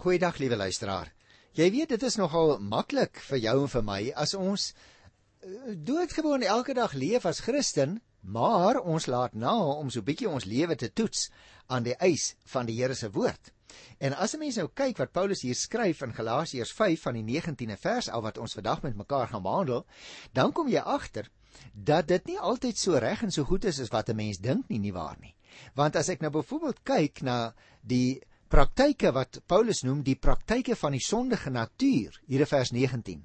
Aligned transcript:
Goeiedag 0.00 0.38
liewe 0.40 0.56
luisteraar. 0.56 1.10
Jy 1.52 1.66
weet 1.74 1.90
dit 1.92 2.04
is 2.08 2.14
nogal 2.16 2.54
maklik 2.64 3.18
vir 3.20 3.36
jou 3.42 3.52
en 3.66 3.68
vir 3.68 3.82
my 3.84 3.98
as 4.22 4.30
ons 4.32 4.70
eh, 4.72 5.74
doodgewoon 5.76 6.40
elke 6.40 6.72
dag 6.78 6.94
leef 6.96 7.26
as 7.28 7.42
Christen, 7.44 7.98
maar 8.24 8.78
ons 8.80 9.10
laat 9.12 9.36
na 9.36 9.52
om 9.74 9.90
so 9.92 10.00
bietjie 10.00 10.30
ons 10.30 10.46
lewe 10.48 10.78
te 10.80 10.88
toets 10.88 11.26
aan 11.68 11.84
die 11.84 11.98
eis 12.00 12.30
van 12.48 12.70
die 12.70 12.78
Here 12.78 12.96
se 12.96 13.10
woord. 13.12 13.52
En 14.00 14.16
as 14.16 14.32
'n 14.32 14.40
mens 14.40 14.56
nou 14.56 14.70
kyk 14.72 14.96
wat 15.04 15.12
Paulus 15.12 15.44
hier 15.44 15.54
skryf 15.54 16.00
in 16.00 16.16
Galasiërs 16.16 16.72
5 16.72 17.02
van 17.02 17.20
die 17.20 17.26
19de 17.36 17.76
vers 17.76 18.08
af 18.08 18.22
wat 18.22 18.38
ons 18.38 18.56
vandag 18.56 18.82
met 18.82 18.96
mekaar 18.96 19.28
gaan 19.28 19.42
behandel, 19.42 19.84
dan 20.32 20.52
kom 20.52 20.68
jy 20.68 20.80
agter 20.80 21.28
dat 21.74 22.08
dit 22.08 22.26
nie 22.26 22.38
altyd 22.38 22.78
so 22.78 22.96
reg 22.96 23.22
en 23.22 23.30
so 23.30 23.44
goed 23.44 23.64
is 23.64 23.80
as 23.80 23.92
wat 23.92 24.08
'n 24.08 24.16
mens 24.16 24.38
dink 24.38 24.64
nie, 24.68 24.78
nie 24.78 24.96
waar 24.96 25.16
nie. 25.20 25.36
Want 25.74 25.96
as 25.96 26.08
ek 26.08 26.20
nou 26.20 26.30
byvoorbeeld 26.30 26.82
kyk 26.84 27.20
na 27.22 27.52
die 27.82 28.22
praktyke 28.50 29.12
wat 29.14 29.38
Paulus 29.46 29.84
noem 29.86 30.00
die 30.02 30.16
praktyke 30.18 30.74
van 30.74 30.96
die 30.96 31.04
sondige 31.04 31.52
natuur 31.54 32.16
hier 32.26 32.42
in 32.42 32.50
vers 32.50 32.72
19. 32.74 33.20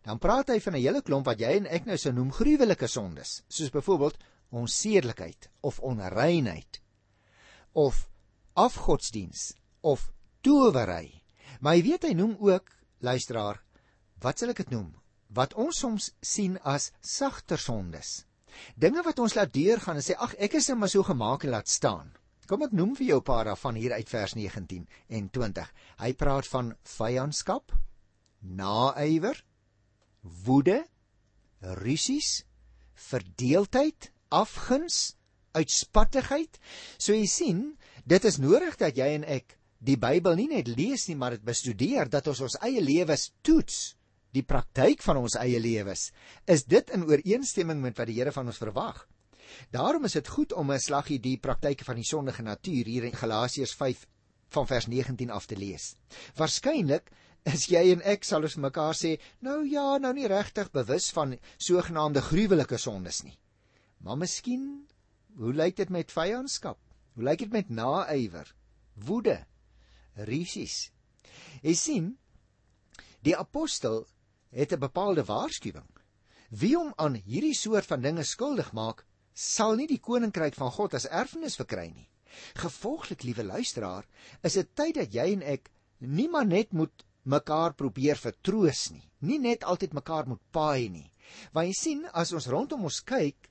Dan 0.00 0.18
praat 0.18 0.48
hy 0.48 0.60
van 0.64 0.74
'n 0.74 0.80
hele 0.80 1.02
klomp 1.02 1.26
wat 1.26 1.40
jy 1.40 1.56
en 1.56 1.66
ek 1.66 1.84
nou 1.84 1.96
sou 1.96 2.12
noem 2.12 2.32
gruwelike 2.32 2.88
sondes, 2.88 3.42
soos 3.48 3.70
byvoorbeeld 3.70 4.16
onsedelikheid 4.50 5.50
of 5.60 5.80
onreinheid 5.80 6.80
of 7.72 8.08
afgodsdiens 8.54 9.54
of 9.80 10.10
towery. 10.40 11.22
Maar 11.60 11.76
jy 11.76 11.82
weet 11.82 12.02
hy 12.02 12.14
noem 12.14 12.36
ook 12.40 12.72
luisteraar, 13.00 13.62
wat 14.20 14.38
sal 14.38 14.50
ek 14.50 14.64
dit 14.64 14.70
noem? 14.70 14.94
Wat 15.28 15.54
ons 15.54 15.78
soms 15.78 16.12
sien 16.20 16.58
as 16.64 16.92
sagter 17.00 17.58
sondes. 17.58 18.24
Dinge 18.74 19.02
wat 19.02 19.18
ons 19.18 19.34
laat 19.34 19.52
deurgaan 19.52 19.96
en 19.96 20.02
sê 20.02 20.16
ag 20.16 20.34
ek 20.38 20.54
is 20.54 20.68
net 20.68 20.78
maar 20.78 20.88
so 20.88 21.02
gemaak 21.02 21.44
en 21.44 21.50
laat 21.50 21.68
staan. 21.68 22.10
Kom 22.50 22.64
ek 22.66 22.72
noem 22.74 22.96
vir 22.98 23.06
jou 23.06 23.18
'n 23.20 23.26
paar 23.28 23.44
daarvan 23.46 23.76
hier 23.78 23.92
uit 23.94 24.08
vers 24.10 24.32
19 24.34 24.88
en 25.08 25.30
20. 25.30 25.68
Hy 26.02 26.12
praat 26.18 26.46
van 26.46 26.72
vyandskap, 26.82 27.72
naaiwer, 28.40 29.44
woede, 30.46 30.84
rusies, 31.60 32.44
verdeeldheid, 32.94 34.10
afguns, 34.28 35.14
uitspattigheid. 35.54 36.58
So 36.98 37.14
jy 37.14 37.26
sien, 37.26 37.78
dit 38.04 38.24
is 38.24 38.38
nodig 38.38 38.76
dat 38.76 38.96
jy 38.96 39.14
en 39.14 39.24
ek 39.24 39.56
die 39.78 39.96
Bybel 39.96 40.34
nie 40.34 40.48
net 40.48 40.66
lees 40.66 41.06
nie, 41.06 41.16
maar 41.16 41.30
dit 41.30 41.44
bestudeer 41.44 42.10
dat 42.10 42.26
ons 42.26 42.40
ons 42.40 42.58
eie 42.66 42.82
lewens 42.82 43.30
toets 43.42 43.94
die 44.34 44.42
praktyk 44.42 45.02
van 45.02 45.22
ons 45.22 45.38
eie 45.38 45.60
lewens 45.60 46.10
is 46.46 46.64
dit 46.64 46.90
in 46.90 47.06
ooreenstemming 47.06 47.80
met 47.80 47.96
wat 47.98 48.06
die 48.10 48.18
Here 48.18 48.32
van 48.32 48.46
ons 48.46 48.58
verwag 48.58 49.06
Daarom 49.70 50.04
is 50.04 50.12
dit 50.12 50.28
goed 50.28 50.52
om 50.52 50.72
'n 50.72 50.78
slaggie 50.78 51.20
die 51.20 51.38
praktyke 51.38 51.84
van 51.84 51.96
die 51.96 52.04
sondige 52.04 52.42
natuur 52.42 52.84
hier 52.84 53.04
in 53.04 53.12
Galasiërs 53.12 53.74
5 53.74 54.06
van 54.48 54.66
vers 54.66 54.86
19 54.86 55.30
af 55.30 55.46
te 55.46 55.56
lees. 55.56 55.94
Waarskynlik 56.34 57.10
is 57.42 57.66
jy 57.70 57.92
en 57.92 58.02
ek 58.02 58.24
sal 58.24 58.42
ons 58.42 58.56
mekaar 58.56 58.94
sê, 58.94 59.18
nou 59.40 59.64
ja, 59.68 59.98
nou 59.98 60.12
nie 60.12 60.28
regtig 60.28 60.70
bewus 60.70 61.10
van 61.10 61.38
sogenaamde 61.56 62.20
gruwelike 62.20 62.78
sondes 62.78 63.22
nie. 63.22 63.38
Maar 63.98 64.16
miskien, 64.16 64.86
hoe 65.36 65.52
lyk 65.52 65.76
dit 65.76 65.88
met 65.88 66.12
vyandskap? 66.12 66.78
Hoe 67.14 67.24
lyk 67.24 67.38
dit 67.38 67.52
met 67.52 67.70
naaiwer? 67.70 68.54
Woede? 68.94 69.46
Risies? 70.14 70.90
Jy 71.62 71.74
sien, 71.74 72.18
die 73.24 73.36
apostel 73.36 74.06
het 74.50 74.72
'n 74.72 74.80
bepaalde 74.80 75.24
waarskuwing. 75.24 75.88
Wie 76.50 76.76
hom 76.76 76.92
aan 76.96 77.14
hierdie 77.14 77.54
soort 77.54 77.86
van 77.86 78.00
dinge 78.00 78.24
skuldig 78.24 78.72
maak, 78.72 79.04
sal 79.34 79.76
nie 79.76 79.88
die 79.90 80.00
koninkryk 80.02 80.56
van 80.58 80.72
God 80.74 80.94
as 80.98 81.08
erfenis 81.08 81.58
verkry 81.60 81.88
nie. 81.90 82.08
Gevolglik, 82.60 83.24
liewe 83.26 83.44
luisteraar, 83.44 84.06
is 84.46 84.56
dit 84.58 84.74
tyd 84.74 84.96
dat 85.00 85.14
jy 85.14 85.32
en 85.34 85.42
ek 85.42 85.70
nie 86.00 86.28
maar 86.28 86.46
net 86.46 86.72
moet 86.72 87.04
mekaar 87.28 87.74
probeer 87.76 88.16
vertroos 88.16 88.90
nie, 88.94 89.04
nie 89.20 89.38
net 89.38 89.64
altyd 89.64 89.94
mekaar 89.94 90.28
moet 90.28 90.42
paai 90.52 90.88
nie. 90.88 91.08
Want 91.52 91.70
jy 91.70 91.76
sien, 91.76 92.04
as 92.12 92.32
ons 92.32 92.48
rondom 92.50 92.86
ons 92.88 93.02
kyk, 93.06 93.50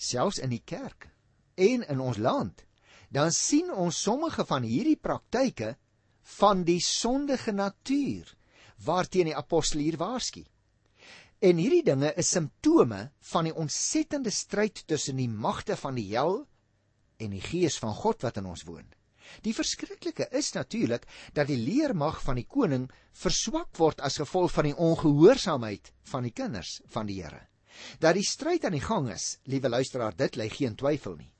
selfs 0.00 0.40
in 0.40 0.52
die 0.54 0.62
kerk 0.64 1.10
en 1.60 1.84
in 1.92 2.00
ons 2.00 2.20
land, 2.20 2.64
dan 3.10 3.32
sien 3.34 3.72
ons 3.74 3.98
sommige 3.98 4.46
van 4.46 4.64
hierdie 4.64 4.96
praktyke 4.96 5.74
van 6.38 6.62
die 6.64 6.80
sondige 6.80 7.52
natuur 7.52 8.28
waarteen 8.86 9.28
die 9.28 9.36
apostel 9.36 9.82
hier 9.82 9.98
waarsku. 10.00 10.44
En 11.40 11.56
hierdie 11.56 11.84
dinge 11.84 12.10
is 12.20 12.28
simptome 12.34 13.00
van 13.32 13.46
die 13.48 13.54
ontsettende 13.56 14.30
stryd 14.30 14.82
tussen 14.86 15.16
die 15.16 15.28
magte 15.28 15.76
van 15.80 15.96
die 15.96 16.10
hel 16.10 16.42
en 17.16 17.32
die 17.32 17.40
gees 17.40 17.78
van 17.80 17.94
God 17.96 18.26
wat 18.26 18.36
in 18.36 18.48
ons 18.50 18.66
woon. 18.68 18.84
Die 19.46 19.54
verskriklike 19.56 20.26
is 20.36 20.50
natuurlik 20.52 21.06
dat 21.32 21.48
die 21.48 21.56
leermag 21.56 22.18
van 22.26 22.36
die 22.36 22.44
koning 22.44 22.88
verswak 23.22 23.72
word 23.78 24.02
as 24.04 24.18
gevolg 24.20 24.52
van 24.52 24.68
die 24.68 24.76
ongehoorsaamheid 24.76 25.92
van 26.12 26.28
die 26.28 26.34
kinders 26.36 26.80
van 26.92 27.08
die 27.08 27.22
Here. 27.22 27.46
Dat 28.02 28.18
die 28.18 28.26
stryd 28.26 28.66
aan 28.66 28.76
die 28.76 28.84
gang 28.84 29.08
is, 29.08 29.38
liewe 29.48 29.70
luisteraar, 29.72 30.16
dit 30.16 30.36
lê 30.36 30.50
geen 30.52 30.76
twyfel 30.76 31.16
nie. 31.22 31.30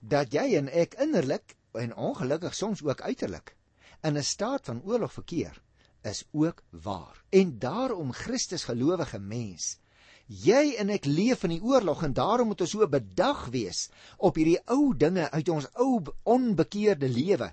Dat 0.00 0.34
jy 0.34 0.48
en 0.58 0.70
ek 0.72 0.96
innerlik 1.04 1.54
en 1.78 1.94
ongelukkig 1.94 2.56
soms 2.58 2.82
ook 2.82 3.04
uiterlik 3.06 3.54
in 4.02 4.18
'n 4.18 4.22
staat 4.22 4.66
van 4.66 4.82
oorlog 4.82 5.12
verkeer, 5.12 5.62
is 6.04 6.24
ook 6.32 6.62
waar. 6.70 7.24
En 7.30 7.58
daarom 7.58 8.12
Christus 8.12 8.64
gelowige 8.68 9.18
mens, 9.18 9.78
jy 10.26 10.76
en 10.80 10.92
ek 10.94 11.08
leef 11.08 11.44
in 11.44 11.56
die 11.56 11.64
oorlog 11.64 12.04
en 12.04 12.14
daarom 12.16 12.52
moet 12.52 12.62
ons 12.64 12.76
so 12.76 12.86
bedag 12.88 13.46
wees 13.52 13.88
op 14.16 14.38
hierdie 14.40 14.60
ou 14.72 14.94
dinge 14.96 15.30
uit 15.30 15.48
ons 15.52 15.68
ou 15.80 16.00
onbekeerde 16.22 17.08
lewe 17.08 17.50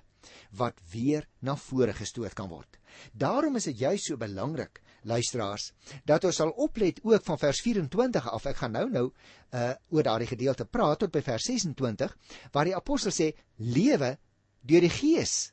wat 0.56 0.78
weer 0.92 1.26
na 1.40 1.56
vore 1.56 1.92
gestoot 1.96 2.34
kan 2.38 2.48
word. 2.48 2.78
Daarom 3.12 3.56
is 3.56 3.66
dit 3.70 3.78
juist 3.78 4.06
so 4.06 4.20
belangrik, 4.20 4.80
luisteraars, 5.08 5.72
dat 6.06 6.24
ons 6.28 6.36
sal 6.36 6.52
oplet 6.62 7.00
ook 7.02 7.24
van 7.26 7.40
vers 7.40 7.60
24 7.64 8.28
af. 8.30 8.46
Ek 8.46 8.60
gaan 8.60 8.76
nou 8.76 8.86
nou 8.90 9.06
uh 9.52 9.72
oor 9.90 10.06
daardie 10.06 10.30
gedeelte 10.30 10.64
praat 10.64 11.02
tot 11.02 11.12
by 11.12 11.20
vers 11.24 11.48
26 11.50 12.14
waar 12.52 12.68
die 12.68 12.76
apostel 12.76 13.12
sê 13.12 13.32
lewe 13.56 14.14
deur 14.62 14.86
die 14.86 14.92
gees. 14.92 15.52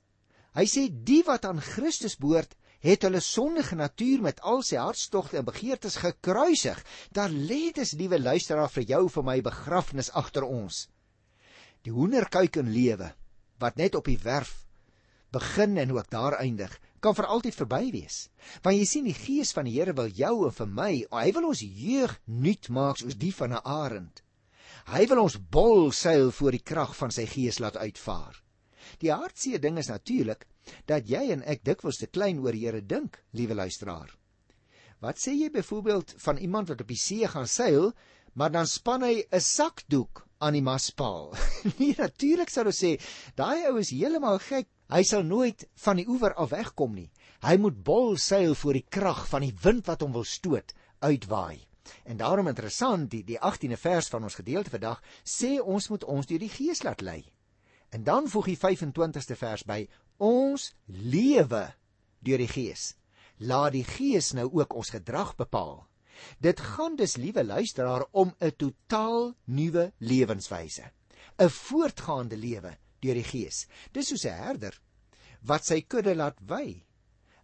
Hy 0.55 0.65
sê 0.69 0.87
die 0.89 1.21
wat 1.27 1.45
aan 1.45 1.61
Christus 1.61 2.17
behoort, 2.19 2.55
het 2.79 3.03
hulle 3.03 3.19
sondige 3.19 3.75
natuur 3.75 4.21
met 4.23 4.39
al 4.41 4.61
sy 4.63 4.79
hartstogte 4.79 5.39
en 5.39 5.47
begeertes 5.47 5.99
gekruisig. 5.99 6.79
Daar 7.11 7.29
lê 7.29 7.71
dit, 7.75 7.91
liewe 7.99 8.19
luisteraar, 8.19 8.71
vir 8.71 8.87
jou 8.93 9.03
vir 9.09 9.27
my 9.27 9.37
begrafnis 9.43 10.11
agter 10.11 10.47
ons. 10.47 10.87
Die 11.83 11.95
hoenderkuiken 11.95 12.71
lewe 12.71 13.13
wat 13.59 13.75
net 13.75 13.95
op 13.95 14.07
die 14.07 14.19
werf 14.23 14.65
begin 15.31 15.77
en 15.77 15.91
ook 15.91 16.09
daar 16.09 16.39
eindig, 16.39 16.71
kan 16.99 17.15
vir 17.15 17.27
altyd 17.29 17.55
verby 17.55 17.91
wees. 17.93 18.17
Want 18.63 18.79
jy 18.79 18.85
sien 18.87 19.05
die 19.05 19.15
gees 19.15 19.51
van 19.53 19.67
die 19.67 19.75
Here 19.77 19.93
wil 19.93 20.09
jou 20.09 20.47
en 20.47 20.55
vir 20.55 20.71
my, 20.79 20.91
hy 21.11 21.27
wil 21.35 21.51
ons 21.51 21.61
jeug 21.61 22.15
nuut 22.25 22.69
maak 22.73 22.97
soos 22.97 23.17
die 23.19 23.33
van 23.35 23.53
'n 23.53 23.61
arend. 23.63 24.23
Hy 24.89 25.05
wil 25.05 25.21
ons 25.23 25.37
bol 25.37 25.91
seil 25.91 26.31
voor 26.31 26.51
die 26.51 26.65
krag 26.65 26.95
van 26.95 27.11
sy 27.11 27.25
gees 27.29 27.59
laat 27.59 27.77
uitvaar. 27.77 28.41
Die 28.99 29.11
hartseer 29.13 29.61
ding 29.61 29.77
is 29.77 29.87
natuurlik 29.87 30.47
dat 30.85 31.09
jy 31.09 31.29
en 31.33 31.43
ek 31.43 31.63
dikwels 31.67 31.99
te 32.01 32.07
klein 32.07 32.39
oor 32.43 32.55
die 32.55 32.65
Here 32.65 32.81
dink, 32.81 33.21
liewe 33.31 33.55
luisteraar. 33.55 34.11
Wat 34.99 35.19
sê 35.21 35.31
jy 35.37 35.49
byvoorbeeld 35.53 36.15
van 36.19 36.37
iemand 36.37 36.69
wat 36.69 36.81
op 36.83 36.89
die 36.91 36.99
see 36.99 37.27
gaan 37.27 37.47
seil, 37.47 37.93
maar 38.33 38.51
dan 38.51 38.67
span 38.67 39.03
hy 39.03 39.23
'n 39.31 39.39
sakdoek 39.39 40.25
aan 40.39 40.53
die 40.53 40.61
maspaal? 40.61 41.31
nee, 41.79 41.95
natuurlik 41.97 42.49
sou 42.49 42.65
ons 42.65 42.83
sê, 42.83 42.99
daai 43.35 43.67
ou 43.69 43.79
is 43.79 43.91
heeltemal 43.95 44.39
gek. 44.39 44.67
Hy 44.89 45.03
sal 45.03 45.23
nooit 45.23 45.67
van 45.85 45.97
die 45.97 46.07
oewer 46.09 46.33
af 46.33 46.49
wegkom 46.49 46.95
nie. 46.95 47.11
Hy 47.45 47.55
moet 47.57 47.83
bol 47.83 48.17
seil 48.17 48.55
voor 48.55 48.73
die 48.73 48.87
krag 48.89 49.27
van 49.29 49.45
die 49.45 49.55
wind 49.63 49.87
wat 49.87 50.01
hom 50.01 50.11
wil 50.11 50.25
stoot, 50.25 50.73
uitwaai. 50.99 51.69
En 52.03 52.17
daarom 52.17 52.47
interessant, 52.47 53.09
die 53.11 53.23
die 53.23 53.39
18de 53.39 53.77
vers 53.77 54.09
van 54.09 54.23
ons 54.23 54.35
gedeelte 54.35 54.69
vandag 54.73 55.01
sê 55.23 55.59
ons 55.61 55.89
moet 55.89 56.03
ons 56.03 56.25
deur 56.25 56.41
die 56.41 56.51
Gees 56.51 56.83
laat 56.83 57.01
lei. 57.01 57.21
En 57.89 58.03
dan 58.03 58.27
voeg 58.29 58.51
hy 58.51 58.55
25ste 58.57 59.37
vers 59.39 59.63
by: 59.65 59.87
Ons 60.19 60.73
lewe 60.87 61.63
deur 62.19 62.41
die 62.43 62.51
Gees. 62.51 62.93
Laat 63.39 63.71
die 63.77 63.85
Gees 63.87 64.33
nou 64.35 64.49
ook 64.51 64.75
ons 64.75 64.91
gedrag 64.91 65.31
bepaal. 65.39 65.85
Dit 66.43 66.59
gaan 66.59 66.97
dus, 66.99 67.15
liewe 67.15 67.43
luisteraar, 67.43 68.03
om 68.11 68.35
'n 68.39 68.51
totaal 68.51 69.33
nuwe 69.45 69.93
lewenswyse. 69.99 70.91
'n 71.39 71.49
Voortgaande 71.49 72.37
lewe 72.37 72.77
deur 72.99 73.15
die 73.15 73.23
Gees. 73.23 73.67
Dis 73.93 74.07
soos 74.07 74.25
'n 74.25 74.35
herder 74.43 74.81
wat 75.41 75.65
sy 75.65 75.81
kudde 75.81 76.15
laat 76.15 76.37
wy. 76.45 76.83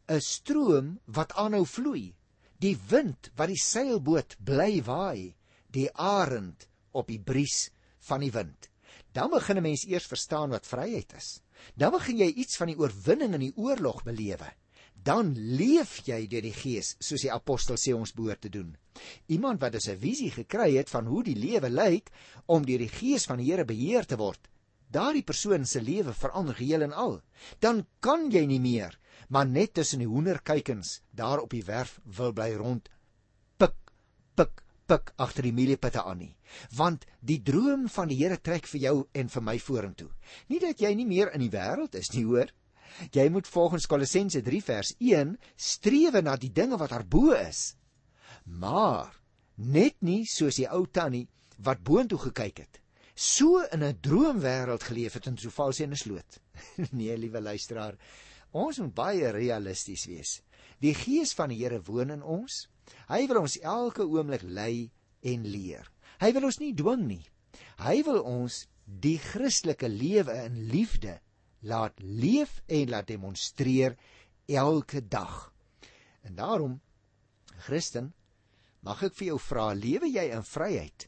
'n 0.09 0.21
Stroom 0.21 0.99
wat 1.05 1.33
aanhou 1.33 1.65
vloei. 1.65 2.13
Die 2.59 2.77
wind 2.89 3.31
wat 3.35 3.47
die 3.47 3.63
seilboot 3.63 4.35
bly 4.43 4.83
waai. 4.83 5.35
Die 5.71 5.89
arend 5.93 6.67
op 6.91 7.07
die 7.07 7.19
bries 7.19 7.71
van 7.99 8.19
die 8.19 8.31
wind 8.31 8.69
dan 9.13 9.29
begin 9.29 9.57
'n 9.57 9.61
mens 9.61 9.85
eers 9.85 10.05
verstaan 10.05 10.49
wat 10.49 10.67
vryheid 10.67 11.13
is. 11.13 11.41
Dan 11.75 11.91
begin 11.91 12.17
jy 12.17 12.27
iets 12.27 12.57
van 12.57 12.67
die 12.67 12.77
oorwinning 12.77 13.33
in 13.33 13.39
die 13.39 13.55
oorlog 13.55 14.03
belewe. 14.03 14.51
Dan 15.03 15.35
leef 15.37 16.01
jy 16.05 16.27
deur 16.27 16.41
die 16.41 16.53
Gees, 16.53 16.95
soos 16.99 17.21
die 17.21 17.31
apostel 17.31 17.75
sê 17.77 17.93
ons 17.93 18.13
behoort 18.13 18.41
te 18.41 18.49
doen. 18.49 18.77
Iemand 19.27 19.61
wat 19.61 19.71
dus 19.71 19.87
'n 19.87 19.97
visie 19.97 20.31
gekry 20.31 20.77
het 20.77 20.89
van 20.89 21.05
hoe 21.05 21.23
die 21.23 21.35
lewe 21.35 21.69
lyk 21.69 22.09
om 22.45 22.65
deur 22.65 22.79
die 22.79 22.89
Gees 22.89 23.25
van 23.25 23.37
die 23.37 23.51
Here 23.51 23.65
beheer 23.65 24.05
te 24.05 24.17
word, 24.17 24.49
daardie 24.89 25.23
persoon 25.23 25.65
se 25.65 25.81
lewe 25.81 26.13
verander 26.13 26.55
geheel 26.55 26.81
en 26.81 26.93
al. 26.93 27.21
Dan 27.59 27.85
kan 27.99 28.31
jy 28.31 28.45
nie 28.45 28.59
meer 28.59 28.99
maar 29.27 29.47
net 29.47 29.73
tussen 29.73 29.99
die 29.99 30.09
hoenderkuikens 30.09 30.99
daar 31.11 31.41
op 31.41 31.49
die 31.53 31.63
werf 31.65 31.99
wil 32.17 32.33
bly 32.33 32.51
rond 32.59 32.89
pik 33.57 33.77
pik 34.35 34.61
pik 34.87 35.13
agter 35.17 35.47
die 35.47 35.53
mieliepitte 35.53 36.03
aan 36.03 36.21
nie. 36.21 36.35
Want 36.77 37.05
die 37.21 37.41
droom 37.43 37.87
van 37.89 38.07
die 38.11 38.17
Here 38.21 38.37
trek 38.37 38.67
vir 38.67 38.81
jou 38.81 38.95
en 39.13 39.29
vir 39.29 39.41
my 39.41 39.57
vorentoe. 39.59 40.09
Nie 40.49 40.59
dat 40.59 40.81
jy 40.81 40.93
nie 40.95 41.07
meer 41.09 41.33
in 41.33 41.41
die 41.41 41.51
wêreld 41.53 41.95
is 41.95 42.11
nie, 42.13 42.25
hoor. 42.25 42.51
Jy 43.11 43.27
moet 43.29 43.47
volgens 43.47 43.87
Kolossense 43.91 44.41
3 44.41 44.61
vers 44.63 44.93
1 44.99 45.35
strewe 45.57 46.21
na 46.21 46.35
die 46.39 46.51
dinge 46.53 46.77
wat 46.77 46.93
daarbo 46.93 47.33
is. 47.35 47.75
Maar 48.45 49.15
net 49.55 49.97
nie 50.01 50.23
soos 50.29 50.59
die 50.61 50.69
ou 50.69 50.85
tannie 50.85 51.27
wat 51.65 51.83
boontoe 51.83 52.19
gekyk 52.29 52.63
het. 52.63 52.79
So 53.15 53.63
in 53.71 53.83
'n 53.83 53.99
droomwêreld 54.01 54.83
geleef 54.83 55.13
het 55.13 55.27
en 55.27 55.37
so 55.37 55.49
val 55.49 55.73
sy 55.73 55.83
in 55.83 55.91
'n 55.91 55.95
sloot. 55.95 56.39
nee, 56.91 57.17
liewe 57.17 57.41
luisteraar, 57.41 57.95
ons 58.51 58.79
moet 58.79 58.93
baie 58.93 59.31
realisties 59.31 60.05
wees. 60.05 60.41
Die 60.79 60.93
gees 60.93 61.33
van 61.33 61.49
die 61.49 61.63
Here 61.63 61.81
woon 61.81 62.11
in 62.11 62.23
ons. 62.23 62.67
Hy 63.09 63.25
wil 63.29 63.41
ons 63.43 63.57
elke 63.61 64.05
oomblik 64.05 64.45
lei 64.45 64.89
en 65.25 65.45
leer. 65.49 65.87
Hy 66.21 66.31
wil 66.35 66.49
ons 66.49 66.59
nie 66.61 66.73
dwing 66.77 67.05
nie. 67.07 67.23
Hy 67.81 68.01
wil 68.07 68.21
ons 68.23 68.65
die 68.85 69.17
Christelike 69.19 69.89
lewe 69.89 70.35
in 70.45 70.59
liefde 70.71 71.19
laat 71.65 71.97
leef 71.99 72.61
en 72.69 72.89
laat 72.93 73.07
demonstreer 73.09 73.97
elke 74.45 75.01
dag. 75.07 75.51
En 76.21 76.35
daarom 76.35 76.81
Christen, 77.65 78.13
mag 78.85 79.01
ek 79.07 79.15
vir 79.17 79.31
jou 79.31 79.39
vra, 79.41 79.71
lewe 79.73 80.09
jy 80.11 80.27
in 80.35 80.45
vryheid? 80.45 81.07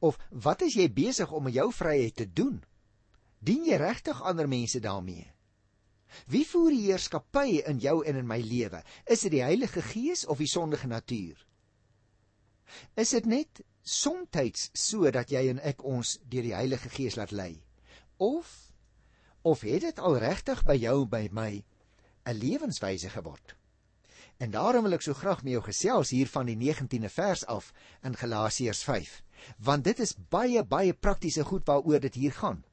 Of 0.00 0.18
wat 0.30 0.64
is 0.66 0.74
jy 0.78 0.88
besig 0.90 1.30
om 1.30 1.46
met 1.46 1.54
jou 1.54 1.68
vryheid 1.74 2.16
te 2.16 2.26
doen? 2.26 2.58
Dien 3.38 3.66
jy 3.68 3.78
regtig 3.78 4.22
ander 4.26 4.48
mense 4.48 4.80
daarmee? 4.82 5.28
Wie 6.26 6.44
voer 6.46 6.70
die 6.70 6.86
heerskappy 6.88 7.60
in 7.66 7.78
jou 7.78 8.00
en 8.06 8.16
in 8.16 8.26
my 8.26 8.40
lewe? 8.40 8.82
Is 9.06 9.24
dit 9.26 9.36
die 9.36 9.44
Heilige 9.44 9.82
Gees 9.82 10.26
of 10.26 10.38
die 10.38 10.50
sondige 10.50 10.86
natuur? 10.86 11.46
Is 12.94 13.10
dit 13.10 13.26
net 13.26 13.62
soms 13.82 14.70
so 14.72 15.10
dat 15.10 15.30
jy 15.30 15.48
en 15.50 15.60
ek 15.66 15.82
ons 15.84 16.18
deur 16.30 16.46
die 16.46 16.54
Heilige 16.54 16.88
Gees 16.88 17.16
laat 17.16 17.32
lei? 17.32 17.62
Of 18.18 18.70
of 19.42 19.62
het 19.64 19.80
dit 19.80 19.98
al 19.98 20.18
regtig 20.20 20.60
by 20.68 20.76
jou 20.76 21.06
by 21.06 21.28
my 21.32 21.64
'n 22.26 22.36
lewenswyse 22.36 23.08
geword? 23.08 23.56
En 24.40 24.50
daarom 24.50 24.82
wil 24.82 24.92
ek 24.92 25.02
so 25.02 25.14
graag 25.14 25.42
met 25.42 25.52
jou 25.52 25.62
gesels 25.62 26.10
hier 26.10 26.28
van 26.28 26.46
die 26.46 26.56
19de 26.56 27.08
vers 27.08 27.46
af 27.46 27.72
in 28.02 28.16
Galasiërs 28.16 28.82
5, 28.84 29.22
want 29.58 29.84
dit 29.84 29.98
is 29.98 30.14
baie 30.28 30.64
baie 30.64 30.92
praktiese 30.92 31.44
goed 31.44 31.66
waaroor 31.66 32.00
dit 32.00 32.14
hier 32.14 32.32
gaan. 32.32 32.64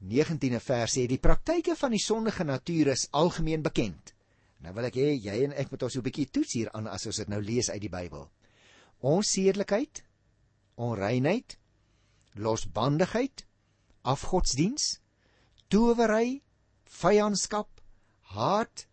19de 0.00 0.60
vers 0.64 0.96
sê 0.96 1.04
die 1.06 1.20
praktyke 1.20 1.74
van 1.76 1.92
die 1.92 2.00
sondige 2.00 2.44
natuur 2.44 2.92
is 2.94 3.08
algemeen 3.12 3.62
bekend. 3.62 4.14
Nou 4.64 4.72
wil 4.76 4.88
ek 4.88 4.96
hê 4.96 5.10
jy 5.12 5.36
en 5.44 5.56
ek 5.56 5.70
moet 5.72 5.82
ons 5.82 5.92
so 5.92 6.00
'n 6.00 6.08
bietjie 6.08 6.30
toets 6.32 6.52
hier 6.56 6.70
aan 6.72 6.86
as 6.86 7.06
ons 7.06 7.16
dit 7.16 7.28
nou 7.28 7.40
lees 7.40 7.70
uit 7.70 7.80
die 7.80 7.92
Bybel. 7.92 8.30
Onsedelikheid, 9.00 10.02
onreinheid, 10.76 11.58
losbandigheid, 12.34 13.44
afgodsdiens, 14.02 15.00
towery, 15.68 16.42
vyandskap, 16.84 17.80
haat, 18.32 18.86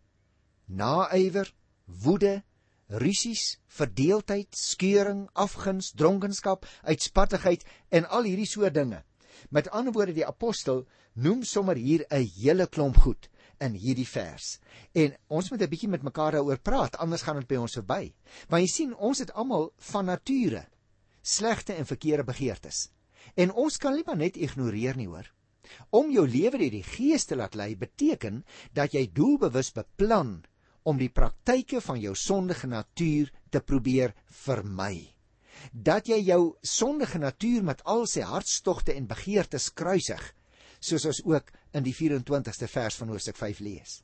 naaiwer, 0.68 1.54
woede, 1.86 2.44
rusies, 2.88 3.60
verdeeldheid, 3.68 4.56
skeuring, 4.56 5.28
afguns, 5.34 5.92
dronkenskap, 5.96 6.66
uitspattigheid 6.84 7.64
en 7.90 8.08
al 8.10 8.24
hierdie 8.24 8.48
soort 8.48 8.74
dinge. 8.74 9.04
Met 9.50 9.70
ander 9.70 9.94
woorde 9.94 10.14
die 10.14 10.28
apostel 10.28 10.86
noem 11.14 11.44
sommer 11.44 11.76
hier 11.76 12.06
'n 12.10 12.30
hele 12.38 12.68
klomp 12.68 12.98
goed 12.98 13.30
in 13.60 13.74
hierdie 13.74 14.08
vers. 14.08 14.60
En 14.94 15.16
ons 15.28 15.50
moet 15.50 15.62
'n 15.62 15.70
bietjie 15.70 15.90
met 15.90 16.04
mekaar 16.04 16.32
daaroor 16.32 16.60
praat, 16.60 16.98
anders 16.98 17.22
gaan 17.22 17.40
dit 17.40 17.48
by 17.48 17.56
ons 17.56 17.74
verby. 17.74 18.14
Want 18.50 18.62
jy 18.62 18.68
sien, 18.68 18.96
ons 18.96 19.20
het 19.20 19.34
almal 19.34 19.74
van 19.78 20.06
nature 20.06 20.68
slegte 21.22 21.74
en 21.74 21.86
verkeerde 21.86 22.24
begeertes. 22.24 22.90
En 23.36 23.52
ons 23.52 23.78
kan 23.78 23.94
nie 23.94 24.04
maar 24.06 24.18
net 24.18 24.38
ignoreer 24.38 24.96
nie, 24.96 25.08
hoor. 25.08 25.28
Om 25.90 26.12
jou 26.12 26.28
lewe 26.28 26.58
deur 26.58 26.72
die 26.72 26.84
Gees 26.84 27.26
te 27.26 27.36
laat 27.36 27.56
lei 27.56 27.76
beteken 27.76 28.46
dat 28.74 28.94
jy 28.96 29.10
doelbewus 29.12 29.74
beplan 29.76 30.46
om 30.88 30.98
die 30.98 31.12
praktyke 31.12 31.82
van 31.84 32.00
jou 32.00 32.16
sondige 32.16 32.68
natuur 32.68 33.32
te 33.52 33.60
probeer 33.60 34.14
vermy. 34.46 35.17
Dat 35.72 36.08
jy 36.08 36.20
jou 36.26 36.56
sondige 36.62 37.20
natuur 37.20 37.64
met 37.64 37.84
al 37.84 38.06
sy 38.08 38.22
hartstogte 38.22 38.94
en 38.94 39.08
begeertes 39.08 39.70
kruisig, 39.74 40.22
soos 40.80 41.06
ons 41.06 41.24
ook 41.26 41.52
in 41.74 41.84
die 41.84 41.96
24ste 41.96 42.68
vers 42.68 42.96
van 42.96 43.10
Hoofstuk 43.14 43.38
5 43.38 43.60
lees. 43.60 44.02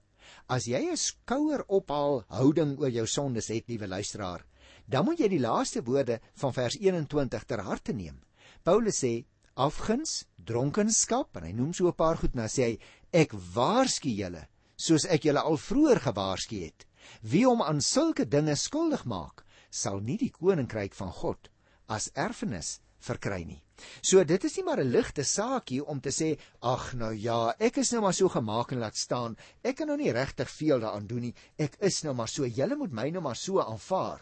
As 0.47 0.65
jy 0.65 0.81
'n 0.91 0.97
skouer 0.97 1.63
ophaal 1.67 2.23
houding 2.27 2.77
oor 2.79 2.89
jou 2.89 3.05
sondes 3.07 3.47
het, 3.47 3.67
liewe 3.67 3.88
luisteraar, 3.88 4.45
dan 4.88 5.05
moet 5.05 5.19
jy 5.19 5.27
die 5.27 5.39
laaste 5.39 5.83
woorde 5.83 6.19
van 6.35 6.53
vers 6.53 6.75
21 6.79 7.44
ter 7.44 7.59
harte 7.59 7.94
neem. 7.94 8.21
Paulus 8.63 9.03
sê 9.03 9.25
afguns, 9.55 10.25
dronkenskap 10.38 11.38
en 11.38 11.44
hy 11.44 11.51
noem 11.51 11.73
so 11.73 11.88
'n 11.88 11.94
paar 11.94 12.17
goed 12.17 12.33
sê 12.33 12.63
hy 12.63 12.79
ek 13.11 13.31
waarsku 13.53 14.09
julle 14.09 14.47
soos 14.75 15.05
ek 15.05 15.25
julle 15.25 15.41
al 15.41 15.57
vroeër 15.57 16.00
gewaarsku 16.00 16.59
het. 16.63 16.85
Wie 17.21 17.45
hom 17.45 17.61
aan 17.61 17.81
sulke 17.81 18.25
dinge 18.25 18.55
skuldig 18.55 19.05
maak, 19.05 19.45
sal 19.73 20.01
nie 20.05 20.19
die 20.21 20.31
koninkryk 20.31 20.93
van 20.93 21.11
God 21.21 21.49
as 21.89 22.11
erfenis 22.13 22.77
verkry 23.03 23.41
nie. 23.47 23.59
So 24.05 24.23
dit 24.23 24.43
is 24.47 24.55
nie 24.57 24.63
maar 24.67 24.79
'n 24.79 24.91
ligte 24.91 25.23
saakie 25.23 25.81
om 25.93 25.99
te 25.99 26.11
sê 26.11 26.37
ag 26.61 26.93
nou 26.93 27.11
ja, 27.13 27.55
ek 27.59 27.77
is 27.77 27.91
nou 27.91 28.01
maar 28.01 28.13
so 28.13 28.29
gemaak 28.29 28.71
en 28.71 28.79
laat 28.79 28.95
staan. 28.97 29.35
Ek 29.63 29.75
kan 29.77 29.87
nou 29.87 29.97
nie 29.97 30.11
regtig 30.11 30.49
veel 30.49 30.79
daaraan 30.79 31.07
doen 31.07 31.21
nie. 31.21 31.35
Ek 31.57 31.75
is 31.79 32.03
nou 32.03 32.13
maar 32.13 32.27
so. 32.27 32.45
Julle 32.45 32.75
moet 32.75 32.91
my 32.91 33.09
nou 33.09 33.21
maar 33.21 33.35
so 33.35 33.59
aanvaar. 33.59 34.21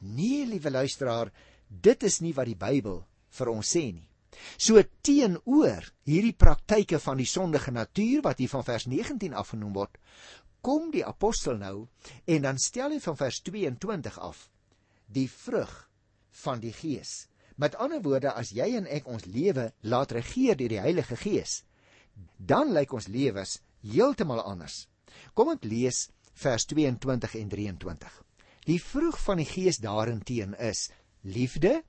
Nee, 0.00 0.46
liewe 0.46 0.70
luisteraar, 0.70 1.32
dit 1.68 2.02
is 2.02 2.20
nie 2.20 2.32
wat 2.32 2.46
die 2.46 2.56
Bybel 2.56 3.04
vir 3.30 3.48
ons 3.48 3.76
sê 3.76 3.92
nie. 3.92 4.08
So 4.58 4.82
teenoor 5.02 5.92
hierdie 6.04 6.36
praktyke 6.36 6.98
van 6.98 7.16
die 7.16 7.26
sondige 7.26 7.70
natuur 7.70 8.22
wat 8.22 8.38
hier 8.38 8.48
van 8.48 8.64
vers 8.64 8.86
19 8.86 9.34
afgenoem 9.34 9.72
word, 9.72 9.98
kom 10.60 10.90
die 10.90 11.04
apostel 11.04 11.56
nou 11.56 11.88
en 12.26 12.42
dan 12.42 12.58
stel 12.58 12.90
hy 12.90 13.00
van 13.00 13.16
vers 13.16 13.40
22 13.40 14.18
af 14.18 14.50
die 15.06 15.28
vrug 15.30 15.72
van 16.42 16.60
die 16.60 16.72
Gees. 16.72 17.26
Met 17.56 17.76
ander 17.80 18.02
woorde, 18.04 18.32
as 18.32 18.52
jy 18.52 18.74
en 18.76 18.86
ek 18.86 19.08
ons 19.08 19.24
lewe 19.24 19.70
laat 19.80 20.12
regeer 20.12 20.58
deur 20.58 20.74
die 20.74 20.82
Heilige 20.82 21.16
Gees, 21.16 21.62
dan 22.36 22.72
lyk 22.76 22.92
ons 22.92 23.08
lewens 23.08 23.60
heeltemal 23.80 24.42
anders. 24.44 24.86
Kom 25.34 25.52
ek 25.54 25.64
lees 25.64 26.08
vers 26.36 26.66
22 26.68 27.38
en 27.40 27.48
23. 27.48 28.22
Die 28.66 28.80
vrug 28.82 29.16
van 29.22 29.40
die 29.40 29.48
Gees 29.48 29.78
daarin 29.78 30.22
is 30.58 30.90
liefde, 31.22 31.82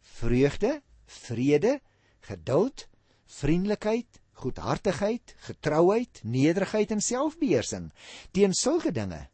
vreugde, 0.00 0.82
vrede, 1.06 1.80
geduld, 2.20 2.88
vriendelikheid, 3.26 4.20
goedhartigheid, 4.32 5.34
getrouheid, 5.46 6.20
nederigheid 6.22 6.90
en 6.90 7.00
selfbeheersing. 7.00 7.92
Teen 8.30 8.54
sulke 8.54 8.92
dinge 8.92 9.28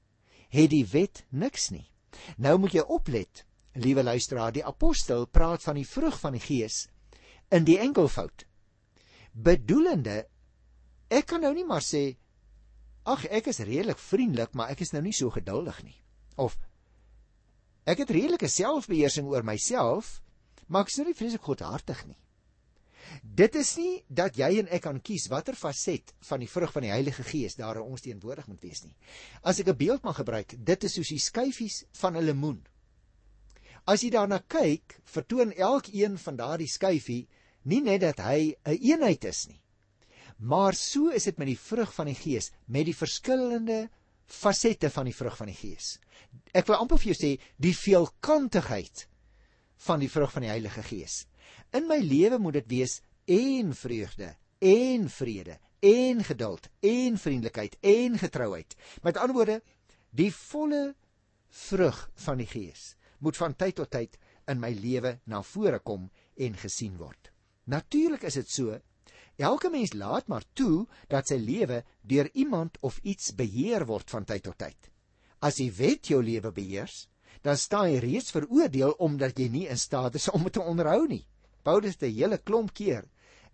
het 0.48 0.70
die 0.70 0.86
wet 0.86 1.24
niks 1.28 1.70
nie. 1.70 1.86
Nou 2.36 2.58
moet 2.58 2.74
jy 2.78 2.84
oplet, 2.86 3.44
liewe 3.78 4.02
luisteraar, 4.02 4.52
die 4.52 4.64
apostel 4.66 5.26
praat 5.26 5.62
van 5.62 5.78
die 5.78 5.86
vrug 5.86 6.18
van 6.20 6.36
die 6.36 6.42
Gees 6.42 6.86
in 7.54 7.64
die 7.64 7.78
enkelvoud. 7.80 8.44
Bedoelende 9.32 10.24
ek 11.08 11.30
kan 11.32 11.44
nou 11.44 11.54
nie 11.56 11.66
maar 11.66 11.84
sê 11.84 12.18
ag 13.08 13.24
ek 13.32 13.48
is 13.52 13.62
redelik 13.64 14.00
vriendelik, 14.00 14.52
maar 14.52 14.72
ek 14.74 14.82
is 14.84 14.92
nou 14.92 15.02
nie 15.04 15.14
so 15.16 15.32
geduldig 15.32 15.80
nie. 15.86 15.96
Of 16.36 16.58
ek 17.88 18.04
het 18.04 18.12
redelike 18.12 18.50
selfbeheersing 18.52 19.28
oor 19.30 19.46
myself, 19.46 20.18
maar 20.68 20.84
ek 20.84 20.92
is 20.92 21.00
nie 21.00 21.16
vreeslik 21.16 21.46
goedhartig 21.48 22.04
nie. 22.10 22.18
Dit 23.22 23.54
is 23.54 23.76
nie 23.76 24.04
dat 24.08 24.36
jy 24.36 24.58
en 24.58 24.70
ek 24.74 24.82
kan 24.82 25.00
kies 25.00 25.28
watter 25.30 25.54
faset 25.54 26.12
van 26.30 26.40
die 26.42 26.50
vrug 26.50 26.72
van 26.72 26.82
die 26.82 26.90
Heilige 26.92 27.22
Gees 27.22 27.54
daar 27.58 27.80
ons 27.82 28.02
teenwoordig 28.02 28.48
moet 28.50 28.62
wees 28.62 28.82
nie. 28.84 28.96
As 29.42 29.60
ek 29.60 29.68
'n 29.68 29.76
beeld 29.76 30.02
mag 30.02 30.16
gebruik, 30.16 30.54
dit 30.58 30.84
is 30.84 30.94
soos 30.94 31.08
die 31.08 31.18
skyfies 31.18 31.84
van 31.92 32.16
'n 32.16 32.24
lemoen. 32.24 32.66
As 33.86 34.02
jy 34.02 34.10
daarna 34.10 34.38
kyk, 34.38 35.00
vertoon 35.04 35.52
elkeen 35.52 36.18
van 36.18 36.36
daardie 36.36 36.68
skyfie 36.68 37.28
nie 37.64 37.80
net 37.80 38.00
dat 38.00 38.18
hy 38.18 38.54
'n 38.54 38.56
een 38.64 38.82
eenheid 38.90 39.24
is 39.24 39.46
nie. 39.48 39.62
Maar 40.38 40.74
so 40.74 41.08
is 41.08 41.24
dit 41.24 41.38
met 41.38 41.46
die 41.46 41.58
vrug 41.58 41.94
van 41.94 42.06
die 42.06 42.14
Gees, 42.14 42.52
met 42.66 42.84
die 42.84 42.96
verskillende 42.96 43.88
fasette 44.26 44.90
van 44.90 45.04
die 45.04 45.14
vrug 45.14 45.36
van 45.36 45.46
die 45.46 45.56
Gees. 45.56 45.98
Ek 46.52 46.66
wil 46.66 46.76
amper 46.76 46.98
vir 46.98 47.12
jou 47.12 47.18
sê 47.18 47.40
die 47.56 47.74
veelkantigheid 47.74 49.06
van 49.86 50.00
die 50.00 50.10
vrug 50.10 50.32
van 50.32 50.42
die 50.42 50.50
Heilige 50.52 50.82
Gees. 50.82 51.26
In 51.70 51.86
my 51.86 51.98
lewe 52.00 52.38
moet 52.38 52.60
dit 52.60 52.68
wees 52.68 53.00
en 53.28 53.74
vreugde, 53.76 54.34
en 54.58 55.08
vrede, 55.10 55.58
en 55.80 56.24
geduld, 56.24 56.68
en 56.80 57.18
vriendelikheid, 57.18 57.76
en 57.80 58.18
getrouheid. 58.18 58.76
Met 59.02 59.16
ander 59.16 59.36
woorde, 59.36 59.60
die 60.10 60.32
volle 60.34 60.94
vrug 61.48 62.10
van 62.14 62.40
die 62.40 62.48
Gees 62.48 62.94
moet 63.18 63.36
van 63.36 63.56
tyd 63.58 63.76
tot 63.80 63.90
tyd 63.90 64.18
in 64.48 64.60
my 64.62 64.70
lewe 64.72 65.18
na 65.26 65.42
vore 65.42 65.80
kom 65.84 66.08
en 66.36 66.54
gesien 66.56 66.96
word. 66.96 67.32
Natuurlik 67.68 68.24
is 68.28 68.38
dit 68.40 68.50
so 68.50 68.78
Elke 69.38 69.70
mens 69.70 69.92
laat 69.94 70.26
maar 70.26 70.42
toe 70.58 70.88
dat 71.06 71.30
sy 71.30 71.36
lewe 71.38 71.84
deur 72.02 72.26
iemand 72.34 72.78
of 72.82 72.98
iets 73.06 73.30
beheer 73.38 73.84
word 73.86 74.10
van 74.10 74.24
tyd 74.26 74.42
tot 74.48 74.58
tyd. 74.58 74.88
As 75.38 75.60
die 75.60 75.70
wet 75.70 76.10
jou 76.10 76.18
lewe 76.18 76.50
beheers, 76.50 77.04
dan 77.46 77.56
staan 77.56 77.92
jy 77.92 78.00
reeds 78.02 78.34
veroordeel 78.34 78.96
omdat 78.98 79.38
jy 79.38 79.46
nie 79.52 79.68
in 79.70 79.78
staat 79.78 80.18
is 80.18 80.26
om 80.34 80.42
dit 80.42 80.56
te 80.58 80.64
onderhou 80.64 81.06
nie. 81.06 81.22
Paulus 81.62 81.96
het 81.98 82.02
'n 82.02 82.14
hele 82.14 82.38
klomp 82.38 82.72
keer 82.74 83.04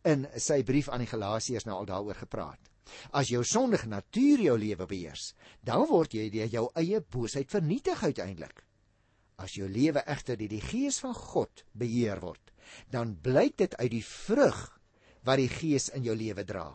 in 0.05 0.27
sy 0.37 0.63
brief 0.63 0.89
aan 0.89 1.01
die 1.01 1.11
Galasiërs 1.11 1.65
nou 1.65 1.77
al 1.77 1.87
daaroor 1.89 2.15
gepraat. 2.15 2.71
As 3.11 3.29
jou 3.29 3.45
sondige 3.45 3.89
natuur 3.89 4.41
jou 4.41 4.59
lewe 4.59 4.87
beheers, 4.87 5.35
dan 5.65 5.87
word 5.89 6.15
jy 6.15 6.29
deur 6.31 6.51
jou 6.53 6.71
eie 6.75 7.01
boosheid 7.01 7.51
vernietig 7.51 8.03
uiteindelik. 8.03 8.65
As 9.37 9.55
jou 9.55 9.69
lewe 9.69 10.05
egter 10.07 10.37
deur 10.37 10.49
die 10.49 10.61
Gees 10.61 11.01
van 11.01 11.15
God 11.15 11.65
beheer 11.73 12.21
word, 12.21 12.53
dan 12.91 13.17
blyk 13.17 13.57
dit 13.57 13.77
uit 13.77 13.91
die 13.91 14.05
vrug 14.05 14.61
wat 15.25 15.41
die 15.41 15.49
Gees 15.49 15.89
in 15.89 16.05
jou 16.05 16.15
lewe 16.17 16.45
dra. 16.45 16.69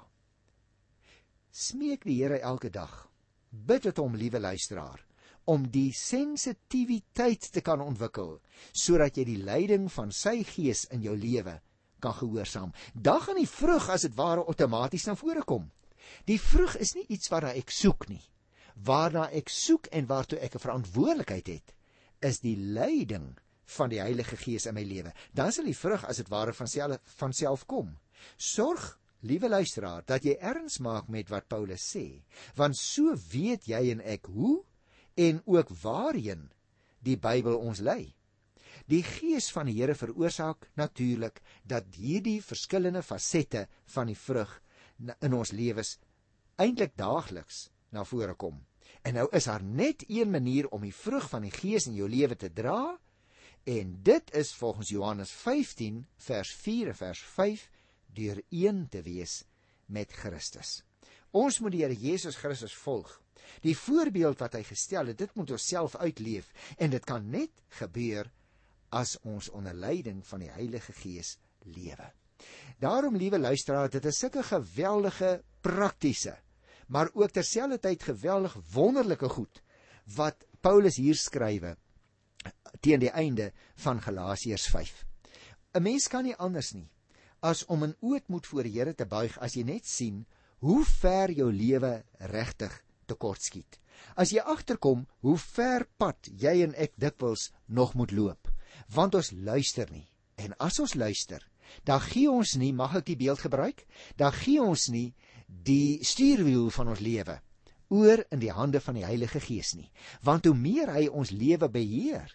Smeek 1.51 2.03
die 2.05 2.19
Here 2.21 2.39
elke 2.39 2.69
dag. 2.69 3.07
Bid 3.49 3.83
dit 3.83 3.97
hom, 3.97 4.15
liewe 4.15 4.39
luisteraar, 4.39 5.01
om 5.49 5.65
die 5.73 5.89
sensitiwiteit 5.95 7.49
te 7.53 7.61
kan 7.65 7.81
ontwikkel 7.81 8.37
sodat 8.71 9.17
jy 9.17 9.25
die 9.25 9.41
leiding 9.41 9.87
van 9.93 10.13
sy 10.13 10.43
Gees 10.45 10.85
in 10.93 11.01
jou 11.05 11.15
lewe 11.17 11.57
kan 11.99 12.13
gehoorsaam. 12.15 12.71
Dan 12.93 13.21
gaan 13.21 13.39
die 13.39 13.49
vrug 13.49 13.89
as 13.89 14.05
dit 14.07 14.15
ware 14.15 14.45
outomaties 14.47 15.07
na 15.09 15.15
vore 15.19 15.43
kom. 15.47 15.69
Die 16.29 16.39
vrug 16.41 16.77
is 16.79 16.95
nie 16.95 17.05
iets 17.11 17.31
waarna 17.31 17.53
ek 17.59 17.73
soek 17.73 18.07
nie. 18.09 18.21
Waarna 18.85 19.27
ek 19.35 19.51
soek 19.51 19.89
en 19.91 20.07
waartoe 20.07 20.39
ek 20.39 20.55
'n 20.55 20.63
verantwoordelikheid 20.65 21.47
het, 21.47 21.73
is 22.21 22.39
die 22.39 22.55
leiding 22.55 23.37
van 23.77 23.89
die 23.89 23.99
Heilige 23.99 24.37
Gees 24.37 24.65
in 24.65 24.75
my 24.75 24.83
lewe. 24.83 25.13
Dan 25.33 25.51
sal 25.51 25.65
die 25.65 25.77
vrug 25.77 26.05
as 26.05 26.17
dit 26.17 26.29
ware 26.29 26.53
van 26.53 26.67
self 26.67 26.99
van 27.19 27.33
self 27.33 27.65
kom. 27.65 27.97
Sorg, 28.37 28.99
liewe 29.21 29.49
luisteraar, 29.49 30.03
dat 30.05 30.23
jy 30.23 30.37
erns 30.39 30.79
maak 30.79 31.07
met 31.07 31.29
wat 31.29 31.47
Paulus 31.47 31.83
sê, 31.95 32.23
want 32.55 32.77
so 32.77 33.15
weet 33.31 33.67
jy 33.67 33.91
en 33.91 34.01
ek 34.01 34.25
hoe 34.25 34.63
en 35.19 35.41
ook 35.45 35.73
waarheen 35.81 36.47
die 37.03 37.17
Bybel 37.19 37.57
ons 37.59 37.81
lei. 37.83 38.13
Die 38.89 39.03
gees 39.03 39.49
van 39.53 39.67
die 39.69 39.75
Here 39.77 39.95
veroorsaak 39.95 40.69
natuurlik 40.79 41.41
dat 41.67 41.91
hierdie 41.99 42.39
verskillende 42.43 43.03
fasette 43.03 43.67
van 43.93 44.09
die 44.09 44.17
vrug 44.17 44.55
in 45.19 45.35
ons 45.35 45.51
lewens 45.55 45.97
eintlik 46.59 46.95
daagliks 46.99 47.67
na 47.95 48.05
vore 48.07 48.35
kom. 48.35 48.57
En 49.03 49.15
nou 49.15 49.27
is 49.35 49.47
daar 49.47 49.63
net 49.63 50.03
een 50.07 50.31
manier 50.31 50.67
om 50.75 50.81
die 50.83 50.95
vrug 50.95 51.29
van 51.29 51.45
die 51.45 51.53
gees 51.53 51.87
in 51.87 51.95
jou 51.99 52.09
lewe 52.09 52.35
te 52.35 52.49
dra 52.53 52.97
en 53.69 53.95
dit 54.03 54.33
is 54.35 54.53
volgens 54.55 54.89
Johannes 54.89 55.31
15 55.31 56.05
vers 56.29 56.51
4 56.63 56.95
vers 56.95 57.23
5 57.35 57.69
deur 58.15 58.41
een 58.49 58.87
te 58.89 59.01
wees 59.05 59.43
met 59.85 60.13
Christus. 60.13 60.83
Ons 61.31 61.59
moet 61.59 61.75
die 61.75 61.83
Here 61.83 61.95
Jesus 61.95 62.39
Christus 62.39 62.73
volg. 62.73 63.19
Die 63.61 63.77
voorbeeld 63.77 64.39
wat 64.39 64.55
hy 64.57 64.63
gestel 64.67 65.11
het, 65.11 65.17
dit 65.17 65.35
moet 65.35 65.51
ons 65.55 65.67
self 65.67 65.95
uitleef 65.95 66.51
en 66.77 66.93
dit 66.93 67.05
kan 67.05 67.25
net 67.29 67.63
gebeur 67.81 68.29
as 68.95 69.17
ons 69.27 69.49
onder 69.53 69.75
leiding 69.75 70.21
van 70.25 70.43
die 70.45 70.51
Heilige 70.51 70.93
Gees 70.93 71.37
lewe. 71.65 72.11
Daarom 72.79 73.17
liewe 73.19 73.39
luisteraars, 73.39 73.91
dit 73.91 74.05
is 74.05 74.19
sulke 74.19 74.43
geweldige 74.43 75.41
praktiese, 75.61 76.37
maar 76.87 77.09
ook 77.13 77.35
terselfdertyd 77.35 78.03
geweldig 78.03 78.55
wonderlike 78.73 79.29
goed 79.29 79.61
wat 80.15 80.47
Paulus 80.61 80.97
hier 80.97 81.15
skrywe 81.15 81.75
teen 82.79 83.01
die 83.03 83.11
einde 83.11 83.51
van 83.83 83.99
Galasiërs 84.01 84.69
5. 84.71 85.03
'n 85.75 85.83
Mens 85.83 86.07
kan 86.07 86.23
nie 86.23 86.35
anders 86.35 86.71
nie 86.73 86.87
as 87.39 87.65
om 87.65 87.83
in 87.83 87.95
ootmoed 87.99 88.47
voor 88.47 88.63
die 88.63 88.73
Here 88.79 88.93
te 88.95 89.05
buig 89.05 89.37
as 89.39 89.55
jy 89.55 89.63
net 89.63 89.85
sien 89.87 90.25
hoe 90.59 90.83
ver 90.85 91.31
jou 91.31 91.51
lewe 91.53 92.03
regtig 92.31 92.73
tekortskiet. 93.09 93.79
As 94.15 94.31
jy 94.31 94.43
agterkom 94.45 95.05
hoe 95.25 95.37
ver 95.41 95.85
pad 95.99 96.29
jy 96.31 96.61
en 96.63 96.75
ek 96.79 96.95
dikwels 97.01 97.49
nog 97.67 97.95
moet 97.99 98.13
loop, 98.15 98.47
want 98.93 99.17
ons 99.19 99.33
luister 99.33 99.89
nie. 99.91 100.07
En 100.39 100.55
as 100.63 100.79
ons 100.79 100.95
luister, 100.95 101.43
dan 101.83 101.99
gee 102.01 102.29
ons 102.31 102.55
nie, 102.57 102.71
mag 102.73 102.95
ek 103.01 103.09
die 103.11 103.19
beeld 103.19 103.43
gebruik, 103.43 103.83
dan 104.17 104.33
gee 104.35 104.61
ons 104.63 104.87
nie 104.93 105.11
die 105.47 105.99
stuurwiel 106.05 106.69
van 106.73 106.93
ons 106.93 107.03
lewe 107.03 107.39
oor 107.89 108.21
in 108.29 108.41
die 108.41 108.53
hande 108.53 108.79
van 108.85 108.99
die 108.99 109.05
Heilige 109.05 109.41
Gees 109.41 109.73
nie. 109.75 109.89
Want 110.21 110.45
hoe 110.45 110.55
meer 110.55 110.91
hy 110.93 111.07
ons 111.09 111.33
lewe 111.33 111.69
beheer, 111.73 112.29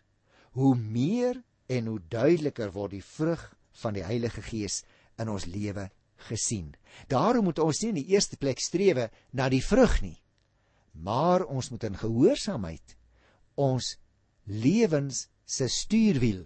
hoe 0.59 0.75
meer 0.75 1.39
en 1.71 1.91
hoe 1.93 2.01
duideliker 2.11 2.73
word 2.75 2.97
die 2.97 3.05
vrug 3.07 3.45
van 3.83 3.95
die 3.95 4.05
Heilige 4.07 4.43
Gees 4.43 4.83
in 5.19 5.31
ons 5.31 5.47
lewe 5.47 5.89
gesien. 6.29 6.75
Daarom 7.11 7.49
moet 7.49 7.63
ons 7.63 7.81
nie 7.83 7.93
in 7.93 8.01
die 8.01 8.11
eerste 8.15 8.39
plek 8.41 8.63
strewe 8.63 9.09
na 9.33 9.49
die 9.53 9.63
vrug 9.63 10.01
nie, 10.03 10.17
maar 10.95 11.45
ons 11.45 11.71
moet 11.71 11.85
in 11.85 11.97
gehoorsaamheid 11.99 12.97
ons 13.55 13.97
lewens 14.45 15.29
se 15.45 15.69
stuurwiel 15.69 16.45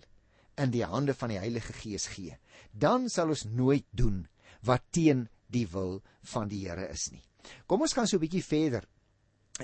in 0.59 0.73
die 0.75 0.85
hande 0.85 1.15
van 1.15 1.33
die 1.33 1.39
Heilige 1.39 1.73
Gees 1.73 2.09
gee. 2.13 2.37
Dan 2.73 3.09
sal 3.09 3.31
ons 3.35 3.45
nooit 3.45 3.87
doen 3.91 4.27
wat 4.67 4.85
teen 4.91 5.29
die 5.47 5.67
wil 5.71 6.01
van 6.33 6.49
die 6.51 6.65
Here 6.67 6.89
is 6.91 7.09
nie. 7.13 7.23
Kom 7.67 7.83
ons 7.83 7.95
gaan 7.97 8.07
so 8.07 8.17
'n 8.17 8.25
bietjie 8.27 8.45
verder 8.45 8.85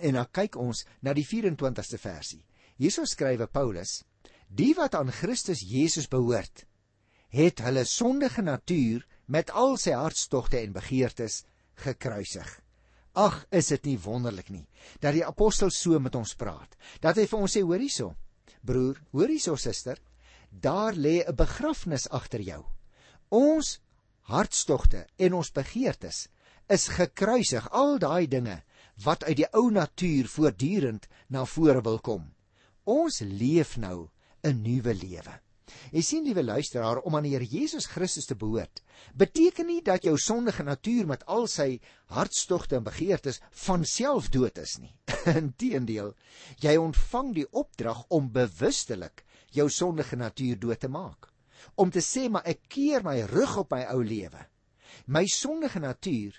en 0.01 0.15
dan 0.15 0.31
kyk 0.31 0.57
ons 0.57 0.85
na 1.03 1.13
die 1.13 1.27
24ste 1.27 1.99
versie. 1.99 2.45
Hierso 2.77 3.05
skrywe 3.05 3.47
Paulus: 3.47 4.05
Die 4.49 4.75
wat 4.75 4.95
aan 4.95 5.13
Christus 5.13 5.61
Jesus 5.61 6.09
behoort, 6.09 6.67
het 7.29 7.61
hulle 7.61 7.85
sondige 7.85 8.43
natuur 8.43 9.07
met 9.27 9.51
al 9.51 9.77
sy 9.77 9.93
hartstogte 9.93 10.59
en 10.59 10.73
begeertes 10.73 11.45
gekruisig. 11.75 12.64
Ag, 13.15 13.45
is 13.51 13.69
dit 13.71 13.85
nie 13.93 13.99
wonderlik 13.99 14.51
nie 14.51 14.67
dat 15.01 15.15
die 15.15 15.25
apostel 15.25 15.71
so 15.71 15.99
met 16.03 16.15
ons 16.19 16.35
praat. 16.35 16.75
Dat 17.01 17.17
hy 17.17 17.27
vir 17.31 17.39
ons 17.39 17.55
sê, 17.55 17.63
hoor 17.63 17.79
hierso, 17.79 18.15
broer, 18.67 18.99
hoor 19.15 19.31
hierso 19.31 19.55
suster, 19.57 20.01
daar 20.51 20.95
lê 20.95 21.23
'n 21.23 21.37
begrafnis 21.37 22.09
agter 22.11 22.41
jou. 22.41 22.65
Ons 23.31 23.81
hartstogte 24.31 25.07
en 25.17 25.35
ons 25.35 25.53
begeertes 25.53 26.29
is 26.69 26.89
gekruisig, 26.89 27.69
al 27.71 27.99
daai 27.99 28.27
dinge 28.27 28.63
wat 29.05 29.25
uit 29.25 29.37
die 29.37 29.51
ou 29.53 29.71
natuur 29.71 30.29
voortdurend 30.29 31.09
na 31.29 31.45
vore 31.45 31.83
wil 31.83 31.99
kom. 31.99 32.33
Ons 32.85 33.21
leef 33.21 33.77
nou 33.77 34.09
'n 34.43 34.63
nuwe 34.63 34.95
lewe. 34.95 35.41
Jy 35.95 36.03
sien 36.05 36.25
liewe 36.27 36.43
luisteraar, 36.45 36.99
om 37.09 37.15
aan 37.17 37.25
die 37.27 37.33
Here 37.33 37.47
Jesus 37.49 37.87
Christus 37.89 38.27
te 38.29 38.37
behoort, 38.37 38.83
beteken 39.17 39.69
nie 39.71 39.81
dat 39.87 40.05
jou 40.05 40.17
sondige 40.21 40.65
natuur 40.67 41.07
met 41.09 41.25
al 41.31 41.47
sy 41.49 41.79
hartstogte 42.13 42.77
en 42.77 42.85
begeertes 42.85 43.41
van 43.65 43.87
self 43.89 44.29
dood 44.35 44.59
is 44.61 44.77
nie. 44.83 44.93
Inteendeel, 45.41 46.13
jy 46.61 46.75
ontvang 46.81 47.33
die 47.39 47.47
opdrag 47.63 48.05
om 48.13 48.33
bewustelik 48.35 49.25
jou 49.57 49.69
sondige 49.71 50.19
natuur 50.21 50.61
dood 50.61 50.83
te 50.85 50.91
maak. 50.91 51.31
Om 51.81 51.91
te 51.95 52.03
sê 52.05 52.27
maar 52.29 52.45
ek 52.51 52.67
keer 52.69 53.07
my 53.07 53.21
rug 53.31 53.57
op 53.65 53.73
my 53.73 53.85
ou 53.95 54.03
lewe. 54.05 54.45
My 55.07 55.25
sondige 55.31 55.81
natuur 55.81 56.37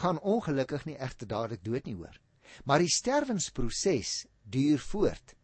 gaan 0.00 0.20
ongelukkig 0.20 0.86
nie 0.88 0.96
egter 0.96 1.28
dadelik 1.28 1.64
dood 1.64 1.84
nie 1.84 1.98
hoor. 1.98 2.16
Maar 2.64 2.84
die 2.84 2.92
sterwensproses 2.92 4.22
duur 4.48 4.80
voort 4.80 5.36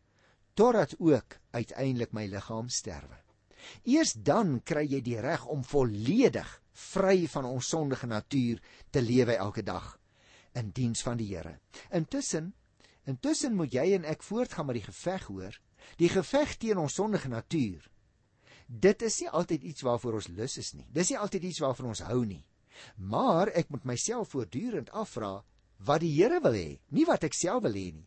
totdat 0.58 0.96
ook 0.98 1.38
uiteindelik 1.54 2.12
my 2.12 2.26
liggaam 2.26 2.68
sterwe. 2.68 3.20
Eers 3.86 4.12
dan 4.12 4.58
kry 4.66 4.84
jy 4.88 5.00
die 5.04 5.20
reg 5.22 5.44
om 5.46 5.62
volledig 5.64 6.48
vry 6.78 7.26
van 7.30 7.46
ons 7.46 7.68
sondige 7.70 8.06
natuur 8.10 8.58
te 8.90 9.02
lewe 9.02 9.36
elke 9.36 9.62
dag 9.62 9.94
in 10.58 10.72
diens 10.74 11.02
van 11.06 11.18
die 11.20 11.28
Here. 11.30 11.58
Intussen, 11.94 12.52
intussen 13.06 13.54
moet 13.54 13.74
jy 13.74 13.92
en 13.98 14.06
ek 14.08 14.24
voortgaan 14.26 14.66
met 14.66 14.80
die 14.80 14.86
geveg 14.88 15.28
hoor, 15.30 15.54
die 16.00 16.10
geveg 16.10 16.56
teen 16.58 16.80
ons 16.82 16.96
sondige 16.98 17.30
natuur. 17.30 17.84
Dit 18.66 19.02
is 19.06 19.20
nie 19.22 19.30
altyd 19.30 19.62
iets 19.62 19.86
waarvoor 19.86 20.18
ons 20.18 20.28
lus 20.34 20.58
is 20.58 20.72
nie. 20.74 20.86
Dis 20.92 21.12
nie 21.12 21.20
altyd 21.20 21.46
iets 21.52 21.62
waarvan 21.62 21.92
ons 21.92 22.02
hou 22.08 22.24
nie. 22.26 22.42
Maar 22.96 23.52
ek 23.58 23.70
moet 23.70 23.86
myself 23.86 24.34
voortdurend 24.34 24.90
afvra 24.90 25.38
wat 25.86 26.02
die 26.02 26.12
Here 26.16 26.42
wil 26.42 26.58
hê, 26.58 26.80
nie 26.90 27.06
wat 27.06 27.24
ek 27.24 27.38
self 27.38 27.62
wil 27.64 27.78
hê 27.78 27.88
nie. 27.94 28.06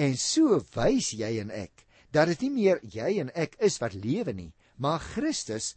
En 0.00 0.16
so 0.16 0.58
wys 0.74 1.12
jy 1.14 1.36
en 1.44 1.52
ek 1.54 1.84
dat 2.14 2.30
dit 2.32 2.46
nie 2.46 2.50
meer 2.50 2.80
jy 2.82 3.18
en 3.22 3.30
ek 3.38 3.56
is 3.62 3.78
wat 3.82 3.94
lewe 3.94 4.32
nie, 4.34 4.52
maar 4.76 5.00
Christus 5.00 5.74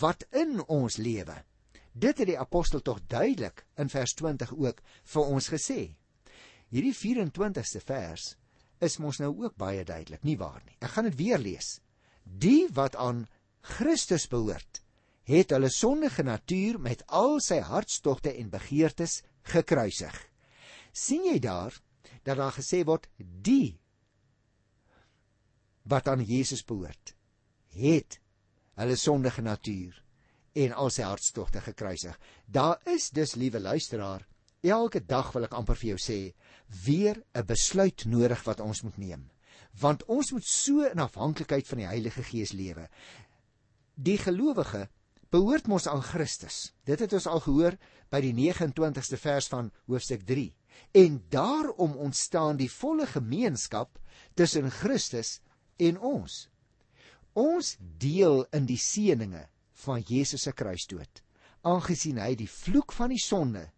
wat 0.00 0.24
in 0.36 0.60
ons 0.66 0.98
lewe. 0.98 1.36
Dit 1.92 2.20
het 2.20 2.28
die 2.30 2.38
apostel 2.38 2.82
tog 2.84 3.00
duidelik 3.10 3.64
in 3.78 3.90
vers 3.90 4.14
20 4.14 4.52
ook 4.54 4.82
vir 5.14 5.30
ons 5.36 5.48
gesê. 5.50 5.80
Hierdie 6.68 6.94
24ste 6.94 7.80
vers 7.82 8.34
is 8.84 8.98
mos 9.02 9.18
nou 9.18 9.32
ook 9.32 9.56
baie 9.58 9.84
duidelik, 9.84 10.22
nie 10.22 10.36
waar 10.38 10.60
nie? 10.66 10.76
Ek 10.78 10.92
gaan 10.94 11.08
dit 11.08 11.18
weer 11.18 11.40
lees. 11.40 11.78
Die 12.22 12.68
wat 12.76 12.94
aan 12.96 13.24
Christus 13.64 14.28
behoort, 14.30 14.82
het 15.28 15.52
hulle 15.52 15.70
sondige 15.72 16.24
natuur 16.24 16.78
met 16.80 17.02
al 17.08 17.38
sy 17.44 17.58
hartstogte 17.64 18.32
en 18.32 18.52
begeertes 18.52 19.22
gekruisig. 19.52 20.14
sien 20.92 21.24
jy 21.24 21.38
daar 21.38 21.74
dat 22.24 22.38
daar 22.38 22.52
gesê 22.52 22.82
word 22.84 23.06
die 23.18 23.78
wat 25.88 26.08
aan 26.08 26.24
Jesus 26.24 26.64
behoort, 26.64 27.14
het 27.74 28.20
hulle 28.78 28.96
sondige 28.96 29.42
natuur 29.42 29.96
en 30.58 30.74
al 30.74 30.90
sy 30.90 31.06
hartstogte 31.06 31.62
gekruisig. 31.62 32.16
Daar 32.46 32.80
is 32.90 33.10
dus, 33.14 33.34
liewe 33.34 33.60
luisteraar, 33.60 34.26
elke 34.66 35.00
dag 35.06 35.30
wil 35.34 35.46
ek 35.46 35.54
amper 35.54 35.78
vir 35.78 35.94
jou 35.94 35.98
sê, 36.02 36.20
weer 36.84 37.22
'n 37.34 37.46
besluit 37.46 38.04
nodig 38.04 38.44
wat 38.44 38.60
ons 38.60 38.82
moet 38.82 38.98
neem. 38.98 39.30
Want 39.80 40.04
ons 40.04 40.32
moet 40.32 40.44
so 40.44 40.82
in 40.82 40.98
afhanklikheid 40.98 41.66
van 41.66 41.78
die 41.78 41.86
Heilige 41.86 42.22
Gees 42.22 42.52
lewe. 42.52 42.88
Die 43.94 44.18
gelowige 44.18 44.88
behoort 45.30 45.66
mos 45.66 45.86
aan 45.86 46.02
Christus. 46.02 46.72
Dit 46.84 47.00
het 47.00 47.12
ons 47.12 47.26
al 47.26 47.40
gehoor 47.40 47.76
by 48.10 48.20
die 48.20 48.32
29ste 48.32 49.16
vers 49.16 49.48
van 49.48 49.70
hoofstuk 49.86 50.24
3. 50.26 50.54
En 50.92 51.24
daarom 51.28 51.96
ontstaan 51.96 52.56
die 52.56 52.70
volle 52.70 53.06
gemeenskap 53.06 53.98
tussen 54.34 54.70
Christus 54.70 55.40
en 55.78 55.98
ons. 55.98 56.36
Ons 57.38 57.76
deel 58.02 58.44
in 58.56 58.66
die 58.66 58.80
seëninge 58.80 59.44
van 59.84 60.02
Jesus 60.06 60.46
se 60.46 60.52
kruisdood, 60.52 61.22
aangesien 61.66 62.18
hy 62.22 62.34
die 62.38 62.50
vloek 62.50 62.94
van 62.96 63.12
die 63.14 63.22
sonde 63.22 63.68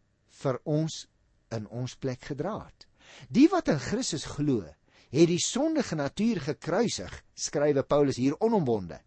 vir 0.40 0.61
ons 0.64 1.04
in 1.52 1.66
ons 1.69 1.97
plek 2.00 2.30
gedra 2.33 2.57
het. 2.62 2.87
Die 3.28 3.49
wat 3.52 3.69
in 3.69 3.80
Christus 3.83 4.25
glo, 4.37 4.62
het 5.11 5.28
die 5.28 5.42
sondige 5.42 5.99
natuur 5.99 6.40
gekruisig, 6.47 7.12
skrywe 7.35 7.83
Paulus 7.83 8.21
hier 8.21 8.38
onombonde, 8.40 9.00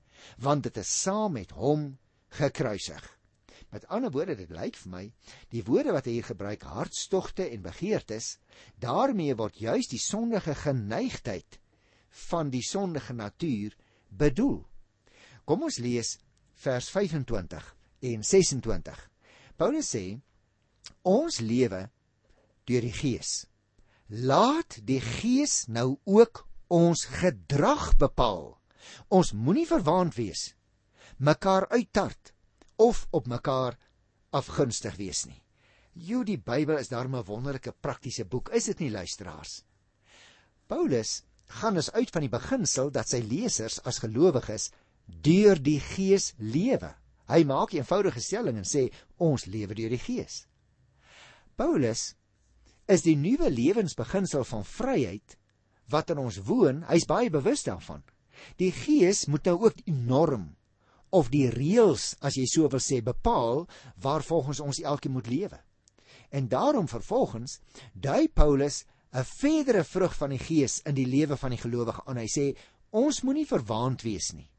want 0.44 0.68
dit 0.68 0.78
is 0.82 0.92
saam 1.02 1.38
met 1.40 1.54
hom 1.56 1.94
gekruisig. 2.38 3.04
Met 3.74 3.88
ander 3.90 4.12
woorde, 4.14 4.36
dit 4.38 4.52
lyk 4.54 4.76
vir 4.78 4.92
my, 4.92 5.04
die 5.50 5.64
woorde 5.66 5.96
wat 5.96 6.06
hy 6.06 6.20
hier 6.20 6.28
gebruik, 6.28 6.66
hartstogte 6.76 7.48
en 7.48 7.64
begeertes, 7.64 8.36
daarmee 8.78 9.34
word 9.40 9.58
juis 9.58 9.90
die 9.90 10.02
sondige 10.02 10.54
geneigtheid 10.60 11.58
van 12.30 12.50
die 12.54 12.64
sondige 12.64 13.14
natuur 13.14 13.76
bedoel. 14.10 14.62
Kom 15.46 15.66
ons 15.66 15.80
lees 15.82 16.18
vers 16.64 16.90
25 16.94 17.76
en 18.10 18.24
26. 18.24 19.00
Paulus 19.58 19.90
sê 19.96 20.06
ons 21.08 21.40
lewe 21.40 21.88
deur 22.70 22.86
die 22.86 22.96
Gees. 22.96 23.46
Laat 24.08 24.80
die 24.86 25.02
Gees 25.02 25.66
nou 25.68 25.98
ook 26.06 26.46
ons 26.74 27.06
gedrag 27.20 27.94
bepaal. 28.02 28.54
Ons 29.14 29.32
moenie 29.34 29.68
verwaand 29.68 30.16
wees, 30.18 30.52
mekaar 31.18 31.70
uittart 31.72 32.34
of 32.82 33.06
op 33.12 33.30
mekaar 33.32 33.78
afgunstig 34.36 34.98
wees 35.00 35.26
nie. 35.30 35.40
Jo, 35.94 36.24
die 36.26 36.40
Bybel 36.42 36.80
is 36.82 36.90
daarmee 36.90 37.22
'n 37.22 37.28
wonderlike 37.28 37.72
praktiese 37.72 38.26
boek, 38.26 38.50
is 38.50 38.66
dit 38.66 38.80
nie 38.80 38.92
luisteraars? 38.92 39.64
Paulus 40.68 41.24
gaan 41.60 41.78
dus 41.78 41.92
uit 41.92 42.10
van 42.10 42.26
die 42.26 42.32
beginsel 42.34 42.92
dat 42.92 43.10
sy 43.10 43.22
lesers 43.22 43.80
as 43.88 44.02
gelowiges 44.04 44.72
deur 45.06 45.60
die 45.62 45.80
Gees 45.80 46.34
lewe. 46.38 46.94
Hy 47.28 47.44
maak 47.44 47.74
'n 47.74 47.82
eenvoudige 47.82 48.22
stelling 48.22 48.58
en 48.58 48.68
sê 48.68 48.90
ons 49.18 49.46
lewe 49.46 49.74
deur 49.74 49.90
die 49.90 50.02
Gees. 50.02 50.46
Paulus 51.56 52.16
is 52.88 53.02
die 53.02 53.16
nuwe 53.16 53.50
lewensbeginsel 53.50 54.44
van 54.44 54.66
vryheid 54.66 55.38
wat 55.90 56.10
in 56.10 56.18
ons 56.18 56.42
woon, 56.48 56.84
hy's 56.90 57.06
baie 57.06 57.30
bewus 57.30 57.64
daarvan. 57.64 58.04
Die 58.58 58.72
Gees 58.72 59.26
moet 59.26 59.46
nou 59.46 59.58
ook 59.66 59.76
die 59.86 59.94
norm 59.94 60.56
of 61.14 61.30
die 61.30 61.50
reëls, 61.50 62.16
as 62.26 62.36
jy 62.40 62.46
so 62.50 62.70
wil 62.70 62.82
sê, 62.82 63.02
bepaal 63.06 63.68
waar 64.02 64.24
volgens 64.26 64.60
ons 64.60 64.82
elkeen 64.82 65.14
moet 65.14 65.28
lewe. 65.28 65.60
En 66.34 66.48
daarom 66.50 66.88
vervolgens 66.88 67.60
dui 67.94 68.28
Paulus 68.28 68.86
'n 69.14 69.24
verdere 69.24 69.84
vrug 69.84 70.16
van 70.18 70.32
die 70.34 70.42
Gees 70.42 70.80
in 70.90 70.96
die 70.98 71.06
lewe 71.06 71.38
van 71.38 71.54
die 71.54 71.62
gelowige 71.62 72.02
aan. 72.10 72.18
Hy 72.18 72.30
sê 72.34 72.46
ons 72.90 73.22
moenie 73.22 73.46
verwaand 73.46 74.02
wees 74.02 74.32
nie. 74.34 74.50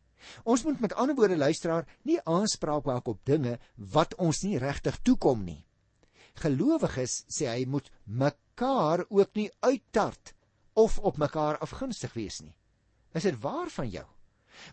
Ons 0.45 0.63
moet 0.65 0.81
met 0.81 0.95
ander 0.95 1.17
woorde 1.19 1.37
luisteraar 1.37 1.89
nie 2.03 2.21
aanspraak 2.23 2.87
maak 2.87 3.09
op 3.11 3.25
dinge 3.27 3.59
wat 3.77 4.15
ons 4.15 4.45
nie 4.47 4.59
regtig 4.59 5.01
toekom 5.03 5.43
nie. 5.45 5.67
Gelowiges 6.39 7.25
sê 7.27 7.49
hy 7.51 7.65
moet 7.67 7.91
mekaar 8.07 9.05
ook 9.09 9.35
nie 9.35 9.51
uittart 9.61 10.35
of 10.73 10.99
op 10.99 11.19
mekaar 11.19 11.59
afgunstig 11.59 12.15
wees 12.15 12.41
nie. 12.41 12.55
Is 13.15 13.27
dit 13.27 13.41
waar 13.43 13.71
van 13.71 13.91
jou? 13.91 14.07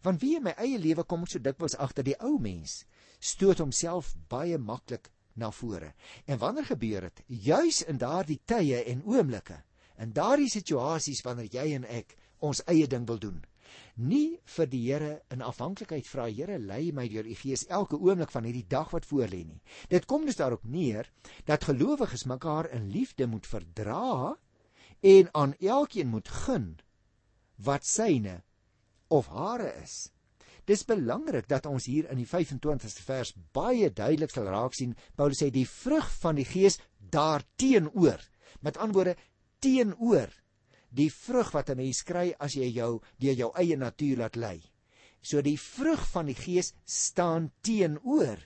Want 0.05 0.21
wie 0.21 0.36
in 0.38 0.45
my 0.45 0.53
eie 0.62 0.77
lewe 0.77 1.03
kom 1.03 1.25
so 1.25 1.41
dikwels 1.41 1.77
agter 1.77 2.05
die 2.05 2.17
ou 2.21 2.38
mens 2.39 2.84
stoot 3.19 3.58
homself 3.58 4.13
baie 4.29 4.58
maklik 4.62 5.10
na 5.34 5.49
vore. 5.51 5.93
En 6.25 6.38
wanneer 6.38 6.69
gebeur 6.69 7.10
dit? 7.10 7.25
Juis 7.27 7.82
in 7.89 7.97
daardie 7.97 8.41
tye 8.45 8.84
en 8.86 9.03
oomblikke 9.05 9.62
in 10.01 10.13
daardie 10.17 10.49
situasies 10.49 11.21
wanneer 11.25 11.49
jy 11.53 11.71
en 11.77 11.85
ek 11.85 12.15
ons 12.41 12.63
eie 12.71 12.87
ding 12.89 13.07
wil 13.07 13.19
doen. 13.21 13.39
Nie 13.95 14.39
vir 14.55 14.67
die 14.71 14.81
Here 14.83 15.11
in 15.31 15.43
afhanklikheid 15.45 16.07
vra 16.09 16.27
Here 16.27 16.57
lei 16.59 16.91
my 16.95 17.07
deur 17.11 17.27
u 17.27 17.35
gees 17.37 17.67
elke 17.69 17.99
oomblik 17.99 18.31
van 18.33 18.47
hierdie 18.47 18.67
dag 18.67 18.91
wat 18.95 19.05
voor 19.05 19.29
lê 19.31 19.43
nie. 19.45 19.61
Dit 19.89 20.07
kom 20.09 20.25
dus 20.25 20.39
daarop 20.39 20.63
neer 20.65 21.11
dat 21.45 21.67
gelowiges 21.69 22.25
mekaar 22.25 22.71
in 22.75 22.89
liefde 22.91 23.27
moet 23.27 23.47
verdra 23.47 24.37
en 25.01 25.29
aan 25.33 25.53
elkeen 25.59 26.07
moet 26.07 26.27
gun 26.45 26.79
wat 27.57 27.85
syne 27.85 28.41
of 29.07 29.27
hare 29.27 29.69
is. 29.83 30.09
Dis 30.65 30.85
belangrik 30.85 31.47
dat 31.49 31.65
ons 31.65 31.87
hier 31.89 32.09
in 32.13 32.19
die 32.21 32.29
25ste 32.29 33.03
vers 33.05 33.33
baie 33.53 33.89
duidelik 33.89 34.31
sal 34.31 34.49
raak 34.49 34.77
sien 34.77 34.93
Paulus 35.17 35.41
sê 35.41 35.49
die 35.51 35.67
vrug 35.67 36.07
van 36.21 36.37
die 36.37 36.47
gees 36.47 36.79
daarteenoor. 37.11 38.21
Met 38.61 38.77
ander 38.77 38.95
woorde 38.95 39.15
teenoor 39.62 40.32
die 40.91 41.10
vrug 41.13 41.52
wat 41.56 41.69
'n 41.69 41.78
mens 41.78 42.04
kry 42.04 42.34
as 42.39 42.56
jy 42.56 42.67
jou 42.76 43.02
deur 43.19 43.36
jou 43.36 43.52
eie 43.56 43.78
natuur 43.78 44.17
laat 44.17 44.36
lei. 44.36 44.60
So 45.21 45.41
die 45.41 45.58
vrug 45.58 46.02
van 46.12 46.26
die 46.26 46.36
gees 46.36 46.74
staan 46.86 47.52
teenoor 47.62 48.39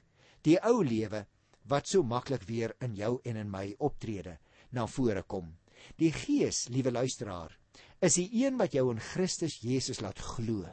die 0.44 0.60
ou 0.62 0.84
lewe 0.84 1.26
wat 1.64 1.88
so 1.88 2.04
maklik 2.04 2.44
weer 2.48 2.76
in 2.82 2.96
jou 2.96 3.20
en 3.24 3.38
in 3.38 3.50
my 3.50 3.76
optrede 3.80 4.38
na 4.72 4.86
vore 4.88 5.24
kom. 5.24 5.56
Die 5.98 6.12
gees, 6.12 6.68
liewe 6.70 6.92
luisteraar, 6.92 7.58
is 8.02 8.18
die 8.20 8.30
een 8.44 8.58
wat 8.58 8.74
jou 8.74 8.92
in 8.92 9.00
Christus 9.00 9.60
Jesus 9.62 10.02
laat 10.02 10.20
glo. 10.20 10.66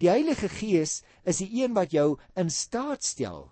Die 0.00 0.08
Heilige 0.08 0.48
Gees 0.48 1.02
is 1.24 1.42
die 1.42 1.62
een 1.62 1.74
wat 1.76 1.92
jou 1.92 2.16
in 2.36 2.50
staat 2.50 3.04
stel 3.04 3.50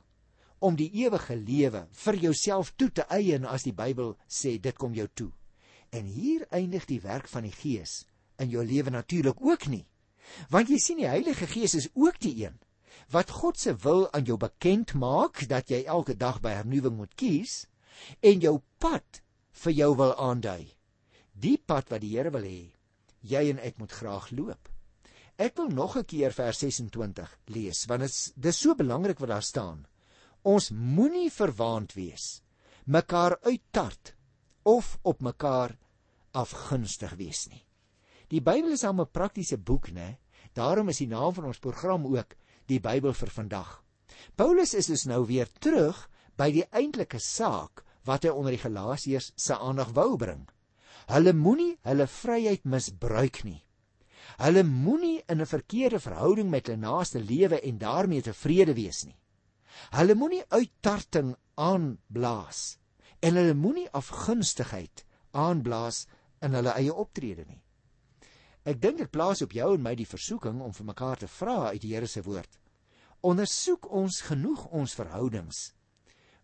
om 0.64 0.76
die 0.76 0.88
ewige 1.04 1.36
lewe 1.36 1.84
vir 1.92 2.16
jouself 2.22 2.72
toe 2.80 2.88
te 2.90 3.04
eien 3.12 3.44
as 3.44 3.66
die 3.66 3.74
Bybel 3.76 4.14
sê 4.28 4.56
dit 4.56 4.78
kom 4.78 4.94
jou 4.96 5.08
toe. 5.12 5.32
En 5.94 6.08
hier 6.10 6.46
eindig 6.50 6.88
die 6.90 7.00
werk 7.04 7.28
van 7.30 7.46
die 7.46 7.54
Gees 7.54 8.02
in 8.42 8.50
jou 8.50 8.64
lewe 8.66 8.90
natuurlik 8.90 9.38
ook 9.38 9.68
nie. 9.70 9.84
Want 10.50 10.72
jy 10.72 10.78
sien 10.82 10.98
die 10.98 11.10
Heilige 11.10 11.46
Gees 11.46 11.76
is 11.78 11.90
ook 11.94 12.18
die 12.22 12.34
een 12.44 12.58
wat 13.12 13.30
God 13.30 13.58
se 13.58 13.74
wil 13.82 14.06
aan 14.16 14.24
jou 14.24 14.36
bekend 14.40 14.94
maak 14.98 15.42
dat 15.50 15.70
jy 15.70 15.82
elke 15.84 16.14
dag 16.16 16.40
by 16.40 16.54
hernuwing 16.56 16.96
moet 16.96 17.14
kies 17.18 17.64
en 18.24 18.40
jou 18.40 18.60
pad 18.80 19.20
vir 19.64 19.76
jou 19.76 19.90
wil 19.98 20.14
aandui. 20.14 20.70
Die 21.32 21.58
pad 21.58 21.90
wat 21.92 22.02
die 22.04 22.14
Here 22.14 22.32
wil 22.34 22.46
hê 22.46 22.62
jy 23.24 23.42
en 23.50 23.60
ek 23.64 23.78
moet 23.80 23.92
graag 23.92 24.30
loop. 24.36 24.68
Ek 25.40 25.56
wil 25.58 25.70
nog 25.74 25.96
'n 25.96 26.04
keer 26.04 26.32
vers 26.32 26.58
26 26.58 27.38
lees 27.46 27.86
want 27.86 28.00
dit 28.00 28.10
is 28.10 28.32
dis 28.36 28.58
so 28.58 28.74
belangrik 28.74 29.18
wat 29.18 29.28
daar 29.28 29.42
staan. 29.42 29.86
Ons 30.42 30.70
moenie 30.70 31.30
verwaand 31.30 31.94
wees, 31.94 32.42
mekaar 32.84 33.38
uittart 33.42 34.14
of 34.62 34.98
op 35.02 35.20
mekaar 35.20 35.76
afgunstig 36.34 37.14
wees 37.20 37.46
nie. 37.48 37.62
Die 38.28 38.40
Bybel 38.40 38.72
is 38.72 38.84
'n 38.84 39.06
praktiese 39.12 39.58
boek, 39.58 39.90
né? 39.90 40.18
Daarom 40.54 40.88
is 40.88 40.98
die 40.98 41.08
naam 41.08 41.34
van 41.34 41.44
ons 41.44 41.58
program 41.58 42.06
ook 42.06 42.36
die 42.66 42.80
Bybel 42.80 43.12
vir 43.12 43.30
vandag. 43.30 43.82
Paulus 44.36 44.74
is 44.74 44.86
dus 44.86 45.04
nou 45.04 45.26
weer 45.26 45.48
terug 45.60 46.08
by 46.36 46.50
die 46.50 46.64
eintlike 46.70 47.18
saak 47.18 47.84
wat 48.04 48.24
hy 48.24 48.30
onder 48.30 48.54
die 48.54 48.62
Galasiërs 48.62 49.32
se 49.36 49.56
aandag 49.58 49.92
wou 49.96 50.16
bring. 50.16 50.48
Hulle 51.06 51.32
moenie 51.32 51.78
hulle 51.82 52.06
vryheid 52.06 52.64
misbruik 52.64 53.42
nie. 53.44 53.62
Hulle 54.38 54.62
moenie 54.64 55.22
in 55.28 55.40
'n 55.40 55.46
verkeerde 55.46 56.00
verhouding 56.00 56.50
met 56.50 56.66
hulle 56.66 56.80
naaste 56.80 57.20
lewe 57.20 57.60
en 57.60 57.78
daarmee 57.78 58.22
tevrede 58.22 58.74
wees 58.74 59.04
nie. 59.04 59.16
Hulle 59.90 60.14
moenie 60.14 60.44
uittarting 60.48 61.36
aanblaas 61.54 62.78
en 63.20 63.36
hulle 63.36 63.54
moenie 63.54 63.90
afgunstigheid 63.90 65.04
aanblaas 65.32 66.06
in 66.44 66.56
hulle 66.56 66.74
eie 66.78 66.92
optrede 66.92 67.46
nie. 67.48 67.60
Ek 68.64 68.80
dink 68.80 69.00
dit 69.02 69.10
plaas 69.12 69.42
op 69.44 69.52
jou 69.52 69.74
en 69.74 69.82
my 69.84 69.94
die 69.96 70.08
versoeking 70.08 70.60
om 70.64 70.72
vir 70.72 70.86
mekaar 70.88 71.20
te 71.20 71.28
vra 71.28 71.72
uit 71.72 71.82
die 71.82 71.92
Here 71.92 72.08
se 72.08 72.22
woord. 72.24 72.60
Ondersoek 73.24 73.88
ons 73.92 74.20
genoeg 74.28 74.66
ons 74.72 74.96
verhoudings 74.96 75.70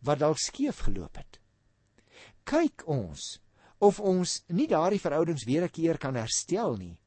wat 0.05 0.21
dalk 0.21 0.41
skeef 0.41 0.81
geloop 0.87 1.17
het. 1.21 1.41
Kyk 2.49 2.87
ons 2.89 3.39
of 3.81 4.01
ons 4.01 4.41
nie 4.53 4.69
daardie 4.69 5.01
verhoudings 5.01 5.45
weer 5.49 5.65
'n 5.65 5.73
keer 5.73 5.99
kan 5.99 6.17
herstel 6.17 6.77
nie 6.77 6.99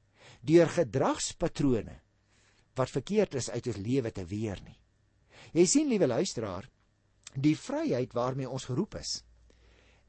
deur 0.42 0.68
gedragspatrone 0.68 2.02
wat 2.76 2.90
verkeerd 2.90 3.36
is 3.36 3.50
uit 3.50 3.68
ons 3.68 3.78
lewe 3.78 4.12
te 4.12 4.26
weer 4.26 4.60
nie. 4.64 4.80
Jy 5.54 5.66
sien 5.66 5.88
liewe 5.88 6.08
luisteraar, 6.08 6.70
die 7.36 7.56
vryheid 7.58 8.14
waarmee 8.14 8.50
ons 8.50 8.66
geroep 8.66 8.96
is 8.96 9.24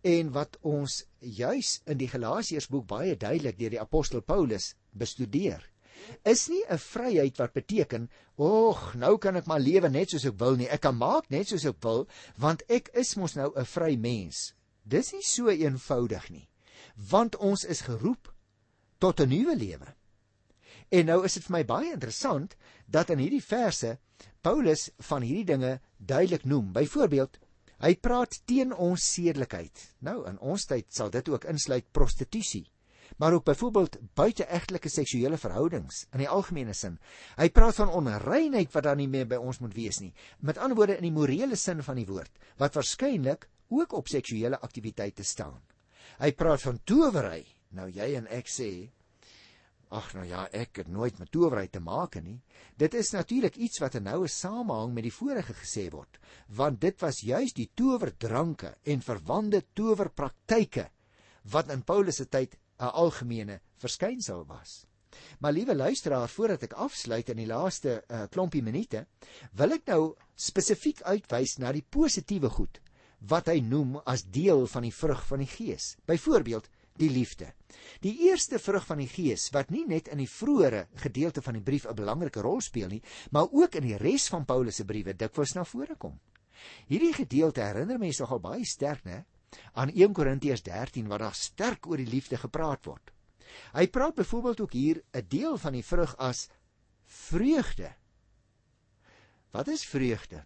en 0.04 0.32
wat 0.36 0.58
ons 0.62 1.02
juis 1.18 1.80
in 1.88 1.98
die 1.98 2.08
Galasiërsboek 2.12 2.86
baie 2.86 3.16
duidelik 3.16 3.58
deur 3.58 3.76
die 3.76 3.80
apostel 3.80 4.20
Paulus 4.20 4.74
bestudeer 4.92 5.64
is 6.22 6.48
nie 6.48 6.62
'n 6.68 6.78
vryheid 6.78 7.36
wat 7.38 7.52
beteken, 7.52 8.10
"Ag, 8.38 8.94
nou 8.94 9.18
kan 9.18 9.36
ek 9.36 9.46
maar 9.46 9.60
lewe 9.60 9.88
net 9.88 10.10
soos 10.10 10.24
ek 10.24 10.38
wil 10.38 10.56
nie. 10.56 10.68
Ek 10.68 10.80
kan 10.80 10.96
maak 10.96 11.30
net 11.30 11.48
soos 11.48 11.64
ek 11.64 11.76
wil, 11.80 12.08
want 12.36 12.62
ek 12.68 12.88
is 12.94 13.16
mos 13.16 13.34
nou 13.34 13.52
'n 13.56 13.64
vry 13.64 13.96
mens." 13.96 14.54
Dis 14.86 15.12
nie 15.12 15.22
so 15.22 15.48
eenvoudig 15.48 16.30
nie. 16.30 16.48
Want 17.10 17.36
ons 17.36 17.64
is 17.64 17.80
geroep 17.80 18.34
tot 18.98 19.20
'n 19.20 19.28
nuwe 19.28 19.56
lewe. 19.56 19.94
En 20.90 21.06
nou 21.06 21.24
is 21.24 21.34
dit 21.34 21.42
vir 21.44 21.52
my 21.52 21.64
baie 21.64 21.92
interessant 21.92 22.56
dat 22.86 23.10
in 23.10 23.18
hierdie 23.18 23.42
verse 23.42 23.98
Paulus 24.42 24.90
van 24.98 25.22
hierdie 25.22 25.44
dinge 25.44 25.80
duidelik 25.96 26.44
noem. 26.44 26.72
Byvoorbeeld, 26.72 27.38
hy 27.84 27.94
praat 28.00 28.40
teen 28.48 28.72
ons 28.72 29.04
sedelikheid. 29.14 29.90
Nou 30.00 30.22
in 30.28 30.38
ons 30.40 30.64
tyd 30.66 30.88
sal 30.94 31.12
dit 31.12 31.28
ook 31.28 31.44
insluit 31.52 31.86
prostitusie 31.92 32.64
maar 33.16 33.32
ook 33.32 33.44
byvoorbeeld 33.44 33.98
buiteegtelike 34.14 34.88
seksuele 34.88 35.38
verhoudings 35.38 36.06
in 36.12 36.18
die 36.24 36.28
algemene 36.28 36.74
sin. 36.74 36.98
Hy 37.36 37.48
praat 37.54 37.78
van 37.78 37.92
onreinheid 37.92 38.72
wat 38.74 38.86
dan 38.88 38.98
nie 38.98 39.08
meer 39.08 39.28
by 39.30 39.38
ons 39.38 39.60
moet 39.62 39.74
wees 39.74 40.00
nie. 40.02 40.12
Met 40.38 40.58
ander 40.58 40.76
woorde 40.76 40.96
in 40.96 41.06
die 41.06 41.14
morele 41.14 41.56
sin 41.56 41.82
van 41.82 42.00
die 42.00 42.08
woord 42.08 42.32
wat 42.58 42.74
waarskynlik 42.74 43.48
ook 43.68 43.92
op 43.92 44.08
seksuele 44.08 44.60
aktiwiteite 44.60 45.24
staan. 45.24 45.60
Hy 46.18 46.32
praat 46.32 46.62
van 46.62 46.80
towery. 46.84 47.44
Nou 47.74 47.88
jy 47.90 48.14
en 48.18 48.28
ek 48.30 48.50
sê 48.50 48.70
Ag 49.94 50.08
nou 50.16 50.24
ja, 50.26 50.48
ek 50.50 50.80
het 50.82 50.88
nooit 50.90 51.18
met 51.20 51.30
towery 51.30 51.68
te 51.70 51.80
maak 51.80 52.16
nie. 52.22 52.40
Dit 52.80 52.96
is 52.98 53.12
natuurlik 53.14 53.56
iets 53.56 53.78
wat 53.78 53.94
'n 53.94 54.02
noue 54.02 54.28
samehang 54.28 54.94
met 54.94 55.04
die 55.06 55.14
vorige 55.14 55.54
gesê 55.54 55.90
word, 55.90 56.18
want 56.48 56.80
dit 56.80 57.00
was 57.00 57.20
juis 57.20 57.52
die 57.52 57.70
towerdranke 57.74 58.74
en 58.82 59.00
verwande 59.00 59.62
towerpraktyke 59.74 60.88
wat 61.52 61.70
in 61.70 61.82
Paulus 61.82 62.16
se 62.16 62.26
tyd 62.26 62.56
'n 62.80 62.90
algemene 62.90 63.60
verskynsel 63.78 64.44
was. 64.46 64.86
Maar 65.38 65.52
liewe 65.52 65.74
luisteraar, 65.76 66.28
voordat 66.28 66.62
ek 66.62 66.72
afsluit 66.72 67.28
in 67.28 67.36
die 67.36 67.46
laaste 67.46 68.02
uh, 68.08 68.24
klompie 68.30 68.62
minute, 68.62 69.06
wil 69.52 69.72
ek 69.76 69.86
nou 69.86 70.16
spesifiek 70.34 71.02
uitwys 71.02 71.58
na 71.58 71.72
die 71.72 71.86
positiewe 71.88 72.50
goed 72.50 72.80
wat 73.28 73.46
hy 73.46 73.60
noem 73.60 74.00
as 74.04 74.24
deel 74.24 74.66
van 74.66 74.82
die 74.82 74.92
vrug 74.92 75.22
van 75.26 75.38
die 75.38 75.48
Gees. 75.48 75.94
Byvoorbeeld, 76.04 76.68
die 76.98 77.10
liefde. 77.10 77.50
Die 78.04 78.14
eerste 78.28 78.58
vrug 78.62 78.84
van 78.86 79.00
die 79.02 79.08
Gees 79.10 79.48
wat 79.54 79.72
nie 79.74 79.82
net 79.90 80.08
in 80.12 80.20
die 80.22 80.30
vroeëre 80.30 80.84
gedeelte 81.02 81.42
van 81.42 81.58
die 81.58 81.62
brief 81.62 81.86
'n 81.86 81.94
belangrike 81.94 82.40
rol 82.40 82.60
speel 82.60 82.88
nie, 82.88 83.02
maar 83.30 83.50
ook 83.50 83.74
in 83.74 83.88
die 83.88 83.96
res 83.98 84.28
van 84.28 84.44
Paulus 84.44 84.76
se 84.76 84.84
briewe 84.84 85.14
dikwels 85.14 85.54
na 85.54 85.64
vore 85.64 85.96
kom. 85.96 86.20
Hierdie 86.86 87.12
gedeelte 87.12 87.60
herinner 87.60 87.98
mense 87.98 88.22
nogal 88.22 88.40
baie 88.40 88.64
sterk, 88.64 89.04
né, 89.04 89.24
aan 89.72 89.90
1 89.90 90.12
Korintiërs 90.12 90.62
13 90.62 91.08
waar 91.08 91.18
daar 91.18 91.34
sterk 91.34 91.86
oor 91.86 91.96
die 91.96 92.06
liefde 92.06 92.36
gepraat 92.36 92.84
word. 92.84 93.10
Hy 93.72 93.86
praat 93.86 94.14
byvoorbeeld 94.14 94.60
ook 94.60 94.72
hier 94.72 95.02
'n 95.12 95.26
deel 95.28 95.58
van 95.58 95.72
die 95.72 95.84
vrug 95.84 96.16
as 96.16 96.48
vreugde. 97.04 97.94
Wat 99.50 99.68
is 99.68 99.84
vreugde? 99.84 100.44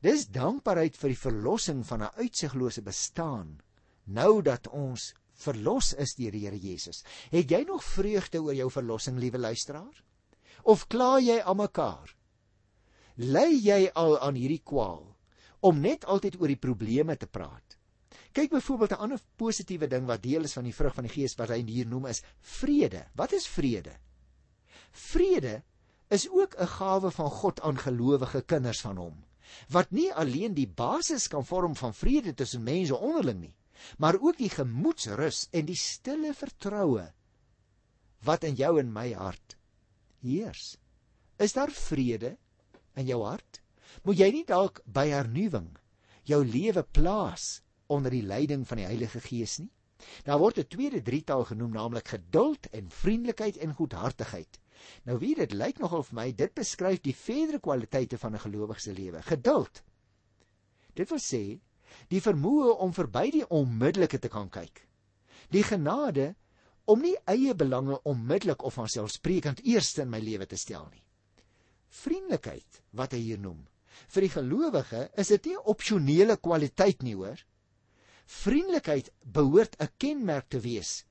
Dis 0.00 0.26
dankbaarheid 0.26 0.96
vir 0.96 1.08
die 1.08 1.18
verlossing 1.18 1.86
van 1.86 2.02
'n 2.02 2.14
uitsiglose 2.16 2.82
bestaan 2.82 3.60
nou 4.04 4.42
dat 4.42 4.68
ons 4.68 5.14
verlos 5.36 5.92
is 5.94 6.14
deur 6.18 6.32
die 6.32 6.44
Here 6.46 6.58
Jesus. 6.58 7.02
Het 7.30 7.50
jy 7.50 7.62
nog 7.68 7.84
vreugde 7.84 8.42
oor 8.42 8.54
jou 8.54 8.70
verlossing, 8.70 9.18
liewe 9.18 9.38
luisteraar? 9.38 10.02
Of 10.64 10.86
kla 10.88 11.18
jy 11.20 11.40
aan 11.40 11.60
mekaar? 11.60 12.16
Ly 13.16 13.48
jy 13.54 13.90
al 13.94 14.18
aan 14.20 14.36
hierdie 14.36 14.62
kwaal 14.64 15.04
om 15.64 15.78
net 15.80 16.04
altyd 16.04 16.36
oor 16.40 16.52
die 16.52 16.60
probleme 16.60 17.16
te 17.16 17.26
praat? 17.26 17.78
Kyk 18.36 18.50
byvoorbeeld 18.52 18.92
'n 18.92 19.02
ander 19.04 19.20
positiewe 19.36 19.88
ding 19.88 20.06
wat 20.06 20.22
deel 20.22 20.44
is 20.44 20.52
van 20.52 20.64
die 20.64 20.74
vrug 20.74 20.94
van 20.94 21.04
die 21.04 21.12
Gees 21.12 21.34
wat 21.34 21.48
hy 21.48 21.62
hier 21.64 21.86
noem 21.86 22.06
is 22.06 22.22
vrede. 22.40 23.06
Wat 23.14 23.32
is 23.32 23.46
vrede? 23.46 23.96
Vrede 24.90 25.62
is 26.08 26.28
ook 26.28 26.54
'n 26.58 26.66
gawe 26.66 27.10
van 27.10 27.30
God 27.30 27.60
aan 27.60 27.78
gelowige 27.78 28.42
kinders 28.42 28.80
van 28.80 28.96
hom. 28.96 29.24
Wat 29.68 29.90
nie 29.90 30.12
alleen 30.12 30.54
die 30.54 30.68
basis 30.68 31.28
kan 31.28 31.46
vorm 31.46 31.76
van 31.76 31.94
vrede 31.94 32.34
tussen 32.34 32.62
mense 32.62 32.96
onderling 32.96 33.40
nie, 33.40 33.55
maar 33.98 34.18
ook 34.20 34.38
die 34.38 34.50
gemoedsrus 34.50 35.46
en 35.52 35.66
die 35.66 35.78
stille 35.78 36.34
vertroue 36.34 37.12
wat 38.26 38.44
in 38.44 38.56
jou 38.58 38.78
en 38.80 38.92
my 38.92 39.12
hart 39.14 39.56
heers. 40.24 40.76
Is 41.38 41.52
daar 41.52 41.70
vrede 41.70 42.36
in 42.96 43.06
jou 43.06 43.22
hart? 43.22 43.60
Moet 44.02 44.18
jy 44.18 44.30
nie 44.32 44.44
dalk 44.48 44.80
by 44.86 45.06
hernuwing 45.12 45.70
jou 46.26 46.42
lewe 46.44 46.82
plaas 46.82 47.60
onder 47.86 48.10
die 48.10 48.24
leiding 48.26 48.66
van 48.66 48.80
die 48.80 48.88
Heilige 48.88 49.20
Gees 49.22 49.58
nie. 49.62 49.70
Daar 50.24 50.38
word 50.38 50.58
'n 50.58 50.68
tweede 50.68 51.02
drietal 51.02 51.44
genoem, 51.44 51.72
naamlik 51.72 52.08
geduld 52.08 52.66
en 52.66 52.90
vriendelikheid 52.90 53.56
en 53.56 53.74
goedhartigheid. 53.74 54.58
Nou 55.04 55.18
wie 55.18 55.34
dit 55.34 55.52
lyk 55.52 55.78
nogal 55.78 56.02
vir 56.02 56.14
my, 56.14 56.32
dit 56.32 56.54
beskryf 56.54 57.00
die 57.00 57.14
verdere 57.14 57.60
kwaliteite 57.60 58.18
van 58.18 58.34
'n 58.34 58.44
gelowige 58.44 58.80
se 58.80 58.92
lewe. 58.92 59.22
Geduld. 59.22 59.82
Dit 60.94 61.08
wil 61.08 61.18
sê 61.18 61.60
die 62.08 62.20
vermoë 62.20 62.76
om 62.84 62.92
verby 62.96 63.30
die 63.30 63.46
onmiddellike 63.48 64.18
te 64.18 64.28
kan 64.32 64.50
kyk. 64.50 64.82
Die 65.50 65.62
genade 65.62 66.34
om 66.86 67.02
nie 67.02 67.16
eie 67.26 67.54
belange 67.54 67.98
onmiddellik 68.06 68.62
of 68.62 68.78
vanselfsprekend 68.78 69.62
eerste 69.64 70.04
in 70.04 70.10
my 70.10 70.20
lewe 70.22 70.46
te 70.46 70.58
stel 70.58 70.86
nie. 70.92 71.02
Vriendelikheid 71.88 72.82
wat 72.98 73.14
hy 73.16 73.22
hier 73.22 73.42
noem. 73.42 73.64
Vir 74.12 74.26
die 74.26 74.32
gelowige 74.34 75.02
is 75.16 75.28
dit 75.32 75.46
nie 75.46 75.56
'n 75.56 75.68
opsionele 75.72 76.36
kwaliteit 76.36 77.02
nie, 77.02 77.14
hoor. 77.14 77.38
Vriendelikheid 78.26 79.10
behoort 79.22 79.76
'n 79.80 79.88
kenmerk 79.98 80.48
te 80.48 80.60
wees 80.60 81.04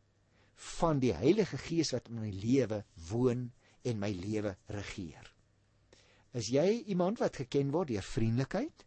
van 0.56 1.00
die 1.00 1.14
Heilige 1.14 1.58
Gees 1.58 1.92
wat 1.92 2.08
in 2.10 2.22
my 2.22 2.32
lewe 2.32 2.84
woon 3.10 3.52
en 3.84 4.00
my 4.00 4.12
lewe 4.12 4.56
regeer. 4.68 5.34
Is 6.34 6.48
jy 6.48 6.84
iemand 6.92 7.20
wat 7.20 7.36
geken 7.36 7.72
word 7.72 7.88
deur 7.88 8.04
vriendelikheid? 8.04 8.86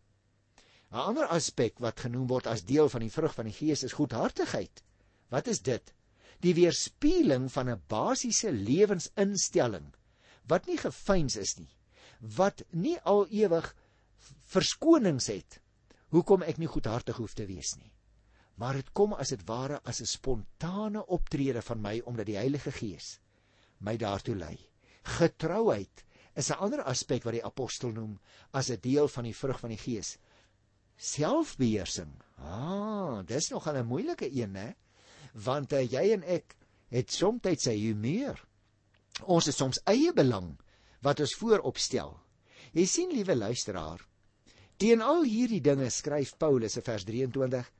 'n 0.91 0.97
Ander 0.97 1.27
aspek 1.27 1.79
wat 1.79 2.01
genoem 2.01 2.27
word 2.27 2.47
as 2.47 2.65
deel 2.65 2.89
van 2.89 3.01
die 3.01 3.13
vrug 3.13 3.35
van 3.35 3.45
die 3.51 3.57
Gees 3.57 3.83
is 3.83 3.93
goedhartigheid. 3.93 4.83
Wat 5.29 5.47
is 5.47 5.61
dit? 5.61 5.93
Die 6.41 6.55
weerspieëling 6.55 7.51
van 7.53 7.71
'n 7.71 7.83
basiese 7.89 8.53
lewensinstelling 8.53 9.93
wat 10.49 10.67
nie 10.67 10.79
gefeins 10.79 11.37
is 11.37 11.59
nie, 11.59 11.75
wat 12.21 12.63
nie 12.71 12.99
al 13.01 13.27
ewig 13.29 13.75
verskonings 14.45 15.27
het 15.27 15.61
hoekom 16.09 16.43
ek 16.43 16.59
nie 16.59 16.71
goedhartig 16.73 17.17
hoef 17.17 17.35
te 17.35 17.45
wees 17.47 17.77
nie 17.77 17.93
maar 18.59 18.75
dit 18.75 18.91
kom 18.93 19.15
as 19.15 19.31
dit 19.35 19.43
ware 19.47 19.79
as 19.91 20.01
'n 20.03 20.11
spontane 20.13 21.07
optrede 21.07 21.63
van 21.63 21.81
my 21.81 22.01
omdat 22.05 22.27
die 22.27 22.37
Heilige 22.37 22.73
Gees 22.73 23.19
my 23.79 23.97
daartoe 23.97 24.35
lei. 24.35 24.57
Getrouheid 25.19 26.05
is 26.35 26.51
'n 26.51 26.59
ander 26.59 26.83
aspek 26.83 27.23
wat 27.23 27.33
die 27.33 27.45
apostel 27.45 27.93
noem 27.93 28.19
as 28.53 28.71
'n 28.71 28.81
deel 28.81 29.09
van 29.09 29.25
die 29.25 29.35
vrug 29.35 29.61
van 29.61 29.71
die 29.71 29.79
Gees. 29.79 30.19
Selfbeheersing. 30.99 32.13
Ah, 32.43 33.23
dis 33.27 33.49
nog 33.51 33.67
'n 33.67 33.87
moeilike 33.87 34.31
een, 34.31 34.55
hè? 34.55 34.75
Want 35.33 35.73
uh, 35.73 35.83
jy 35.83 36.13
en 36.13 36.23
ek 36.23 36.57
het 36.91 37.13
soms 37.13 37.63
sy 37.63 37.77
humeur. 37.77 38.45
Ons 39.23 39.47
het 39.47 39.55
soms 39.55 39.81
eie 39.85 40.13
belang 40.13 40.59
wat 41.01 41.21
ons 41.21 41.35
vooropstel. 41.35 42.19
Jy 42.73 42.87
sien, 42.87 43.11
liewe 43.11 43.37
luisteraar, 43.37 44.07
teen 44.77 45.03
al 45.03 45.23
hierdie 45.23 45.61
dinge 45.61 45.91
skryf 45.91 46.37
Paulus 46.37 46.77
in 46.77 46.83
vers 46.83 47.05
23 47.05 47.71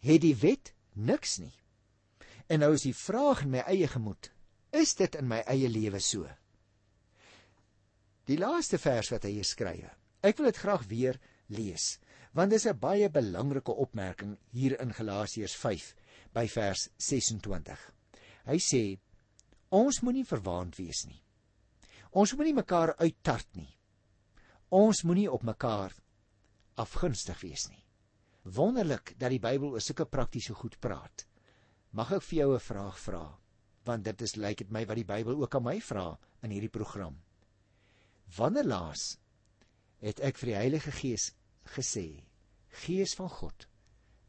het 0.00 0.20
die 0.20 0.36
wet 0.36 0.72
niks 0.94 1.38
nie. 1.38 1.54
En 2.48 2.60
nou 2.60 2.72
is 2.74 2.86
die 2.86 2.94
vraag 2.96 3.42
in 3.44 3.50
my 3.50 3.64
eie 3.66 3.88
gemoed, 3.88 4.30
is 4.72 4.94
dit 4.94 5.14
in 5.14 5.28
my 5.28 5.42
eie 5.46 5.68
lewe 5.68 6.00
so? 6.00 6.28
Die 8.28 8.38
laaste 8.38 8.78
vers 8.78 9.10
wat 9.10 9.24
hy 9.24 9.38
hier 9.38 9.48
skryf. 9.48 9.92
Ek 10.20 10.36
wil 10.38 10.50
dit 10.50 10.60
graag 10.60 10.86
weer 10.88 11.18
lees, 11.48 11.98
want 12.32 12.50
dit 12.50 12.60
is 12.60 12.66
'n 12.66 12.78
baie 12.78 13.08
belangrike 13.10 13.72
opmerking 13.72 14.38
hier 14.50 14.80
in 14.80 14.92
Galasiërs 14.92 15.56
5 15.56 15.94
by 16.34 16.46
vers 16.48 16.88
26. 16.98 17.78
Hy 18.46 18.58
sê 18.58 18.98
ons 19.70 20.00
moenie 20.00 20.24
verwaand 20.24 20.76
wees 20.76 21.04
nie. 21.06 21.22
Ons 22.12 22.34
moenie 22.34 22.54
mekaar 22.54 22.94
uittart 22.96 23.56
nie. 23.56 23.78
Ons 24.70 25.02
moenie 25.04 25.30
op 25.30 25.42
mekaar 25.42 25.92
afgunstig 26.76 27.40
wees 27.40 27.68
nie. 27.68 27.84
Wonderlik 28.44 29.14
dat 29.18 29.30
die 29.30 29.42
Bybel 29.42 29.74
oor 29.74 29.80
sulke 29.84 30.06
praktiese 30.06 30.54
goed 30.54 30.78
praat. 30.80 31.26
Mag 31.92 32.12
ek 32.12 32.22
vir 32.22 32.38
jou 32.38 32.54
'n 32.54 32.60
vraag 32.60 32.98
vra? 32.98 33.38
Want 33.84 34.04
dit 34.04 34.22
is 34.22 34.36
lyk 34.36 34.58
dit 34.58 34.70
my 34.70 34.84
wat 34.86 34.96
die 34.96 35.04
Bybel 35.04 35.42
ook 35.42 35.54
aan 35.54 35.64
my 35.64 35.80
vra 35.80 36.18
in 36.42 36.50
hierdie 36.50 36.72
program. 36.72 37.22
Wanneer 38.36 38.64
laas 38.64 39.18
het 40.00 40.20
ek 40.20 40.38
vir 40.38 40.46
die 40.46 40.56
Heilige 40.56 40.92
Gees 40.92 41.32
gesê: 41.74 42.24
Gees 42.84 43.14
van 43.18 43.28
God, 43.28 43.68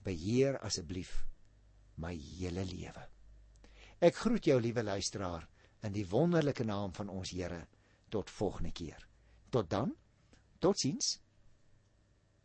beheer 0.04 0.60
asseblief 0.66 1.26
my 2.00 2.16
hele 2.16 2.64
lewe. 2.66 3.06
Ek 4.00 4.16
groet 4.16 4.48
jou 4.48 4.60
liewe 4.62 4.84
luisteraar 4.84 5.48
in 5.84 5.94
die 5.96 6.06
wonderlike 6.08 6.64
naam 6.64 6.94
van 6.96 7.10
ons 7.12 7.34
Here 7.36 7.66
tot 8.10 8.32
volgende 8.32 8.72
keer. 8.72 9.04
Tot 9.50 9.70
dan. 9.70 9.92
Totsiens. 10.60 11.18